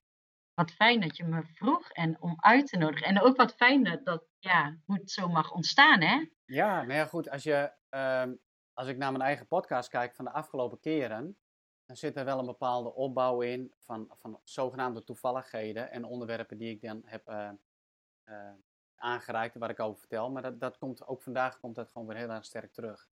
[0.55, 3.07] wat fijn dat je me vroeg en om uit te nodigen.
[3.07, 6.25] En ook wat fijn dat, ja, hoe het zo mag ontstaan, hè?
[6.45, 7.31] Ja, nou ja, goed.
[7.31, 8.35] Als, je, ehm,
[8.73, 11.39] als ik naar mijn eigen podcast kijk van de afgelopen keren,
[11.87, 16.71] dan zit er wel een bepaalde opbouw in van, van zogenaamde toevalligheden en onderwerpen die
[16.71, 17.51] ik dan heb uh,
[18.25, 18.53] uh,
[18.97, 20.31] aangereikt waar ik over vertel.
[20.31, 23.09] Maar dat, dat komt, ook vandaag komt dat gewoon weer heel erg sterk terug.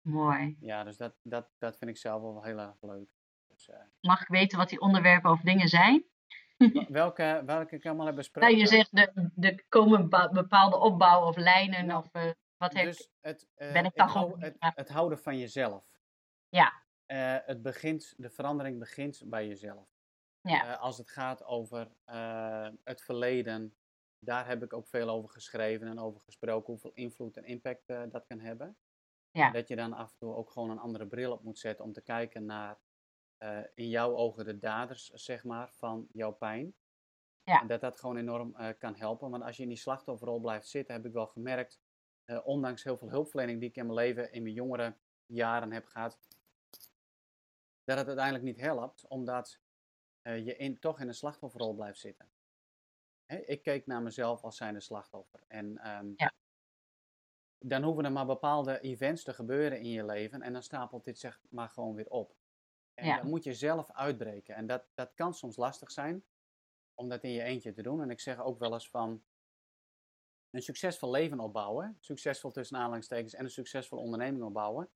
[0.00, 0.56] Mooi.
[0.60, 3.08] Ja, dus dat, dat, dat vind ik zelf wel heel erg leuk.
[3.46, 6.04] Dus, uh, Mag ik weten wat die onderwerpen of dingen zijn?
[6.88, 8.50] welke, welke ik allemaal heb besproken?
[8.50, 13.72] Nou, je zegt, er komen bepaalde opbouw of lijnen of uh, wat dus het, uh,
[13.72, 14.40] ben ik dan gewoon...
[14.40, 15.84] Het, het, houden van jezelf.
[16.48, 16.72] Ja.
[17.06, 19.94] Uh, het begint, de verandering begint bij jezelf.
[20.40, 20.74] Ja.
[20.74, 21.88] als het gaat over
[22.84, 23.76] het verleden,
[24.18, 28.26] daar heb ik ook veel over geschreven en over gesproken, hoeveel invloed en impact dat
[28.26, 28.76] kan hebben.
[29.30, 29.50] Ja.
[29.50, 31.92] Dat je dan af en toe ook gewoon een andere bril op moet zetten om
[31.92, 32.78] te kijken naar
[33.38, 36.74] uh, in jouw ogen de daders, zeg maar, van jouw pijn.
[37.42, 37.60] Ja.
[37.60, 39.30] En dat dat gewoon enorm uh, kan helpen.
[39.30, 41.80] Want als je in die slachtofferrol blijft zitten, heb ik wel gemerkt,
[42.26, 45.86] uh, ondanks heel veel hulpverlening die ik in mijn leven, in mijn jongere jaren heb
[45.86, 46.18] gehad,
[47.84, 49.60] dat het uiteindelijk niet helpt, omdat
[50.22, 52.30] je in, toch in een slachtofferrol blijft zitten.
[53.26, 53.36] Hè?
[53.36, 55.44] ik keek naar mezelf als zijnde slachtoffer.
[55.48, 56.32] En um, ja.
[57.58, 61.18] dan hoeven er maar bepaalde events te gebeuren in je leven en dan stapelt dit
[61.18, 62.34] zeg maar gewoon weer op.
[62.96, 63.16] En ja.
[63.16, 64.54] dan moet je zelf uitbreken.
[64.54, 66.24] En dat, dat kan soms lastig zijn
[66.94, 68.02] om dat in je eentje te doen.
[68.02, 69.24] En ik zeg ook wel eens van
[70.50, 74.90] een succesvol leven opbouwen, succesvol tussen aanhalingstekens en een succesvolle onderneming opbouwen,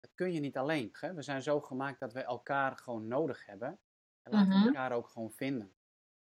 [0.00, 0.88] dat kun je niet alleen.
[0.92, 1.14] Hè?
[1.14, 3.80] We zijn zo gemaakt dat we elkaar gewoon nodig hebben.
[4.22, 4.66] En laten we mhm.
[4.66, 5.74] elkaar ook gewoon vinden.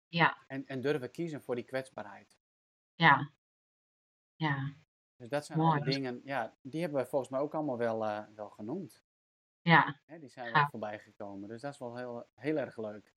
[0.08, 0.44] Ja.
[0.46, 2.38] En, en durven kiezen voor die kwetsbaarheid.
[2.94, 3.32] Ja.
[4.34, 4.74] Ja.
[5.16, 5.80] Dus dat zijn Mooi.
[5.80, 9.04] dingen, ja, die hebben wij volgens mij ook allemaal wel, uh, wel genoemd.
[9.62, 10.00] Ja.
[10.06, 11.48] Hè, die zijn er voorbij gekomen.
[11.48, 13.12] Dus dat is wel heel, heel erg leuk.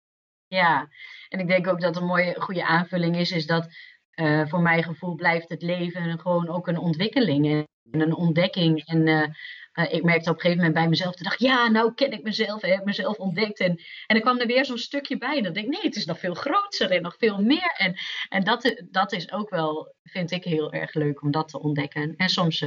[0.48, 0.88] Ja,
[1.30, 3.68] en ik denk ook dat een mooie, goede aanvulling is, is dat
[4.16, 8.86] uh, voor mijn gevoel blijft het leven gewoon ook een ontwikkeling en een ontdekking.
[8.86, 9.28] En uh,
[9.74, 12.24] uh, ik merkte op een gegeven moment bij mezelf, te dacht, ja, nou ken ik
[12.24, 13.60] mezelf, heb mezelf ontdekt.
[13.60, 15.42] En, en er kwam er weer zo'n stukje bij.
[15.42, 17.74] Dat ik, nee, het is nog veel groter en nog veel meer.
[17.78, 17.96] En,
[18.30, 22.16] en dat, dat is ook wel, vind ik heel erg leuk om dat te ontdekken.
[22.16, 22.66] En soms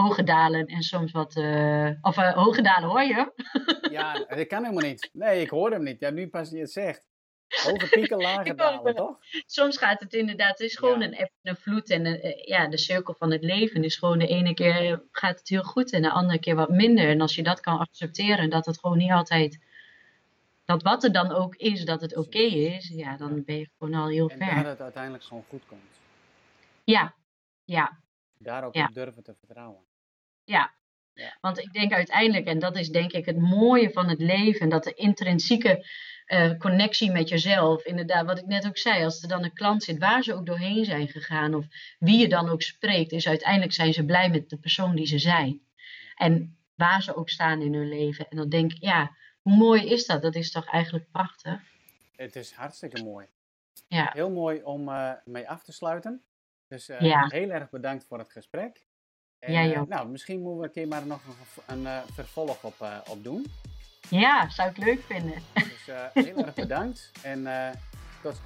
[0.00, 1.36] hoge dalen en soms wat.
[1.36, 3.32] Uh, of uh, hoge dalen hoor je?
[3.96, 5.10] ja, dat kan helemaal niet.
[5.12, 6.00] Nee, ik hoor hem niet.
[6.00, 7.08] Ja, nu pas je het zegt.
[7.50, 9.18] Hoge pieken, lage dalen, toch?
[9.46, 11.90] Soms gaat het inderdaad, het is gewoon een eb en vloed.
[11.90, 15.48] En uh, ja, de cirkel van het leven is gewoon de ene keer gaat het
[15.48, 17.08] heel goed en de andere keer wat minder.
[17.08, 19.58] En als je dat kan accepteren, dat het gewoon niet altijd,
[20.64, 23.94] dat wat er dan ook is, dat het oké is, ja, dan ben je gewoon
[23.94, 24.48] al heel ver.
[24.48, 26.00] En dat het uiteindelijk gewoon goed komt.
[26.84, 27.14] Ja,
[27.64, 27.98] ja.
[28.38, 29.88] Daar ook op durven te vertrouwen.
[30.50, 30.74] Ja.
[31.14, 31.36] ja.
[31.40, 34.84] Want ik denk uiteindelijk, en dat is denk ik het mooie van het leven, dat
[34.84, 35.86] de intrinsieke
[36.26, 39.82] uh, connectie met jezelf, inderdaad, wat ik net ook zei, als er dan een klant
[39.82, 41.66] zit, waar ze ook doorheen zijn gegaan, of
[41.98, 45.18] wie je dan ook spreekt, is uiteindelijk zijn ze blij met de persoon die ze
[45.18, 45.60] zijn.
[46.14, 48.28] En waar ze ook staan in hun leven.
[48.28, 50.22] En dan denk ik, ja, hoe mooi is dat?
[50.22, 51.60] Dat is toch eigenlijk prachtig?
[52.16, 53.26] Het is hartstikke mooi.
[53.88, 54.10] Ja.
[54.12, 56.22] Heel mooi om uh, mee af te sluiten.
[56.68, 57.26] Dus uh, ja.
[57.28, 58.88] heel erg bedankt voor het gesprek.
[59.40, 59.88] En, Jij ook.
[59.88, 61.20] nou, misschien moeten we een keer maar nog
[61.66, 63.46] een, een uh, vervolg op, uh, op doen.
[64.08, 65.42] Ja, zou ik leuk vinden.
[65.54, 67.46] Dus heel erg bedankt en
[68.22, 68.40] tot,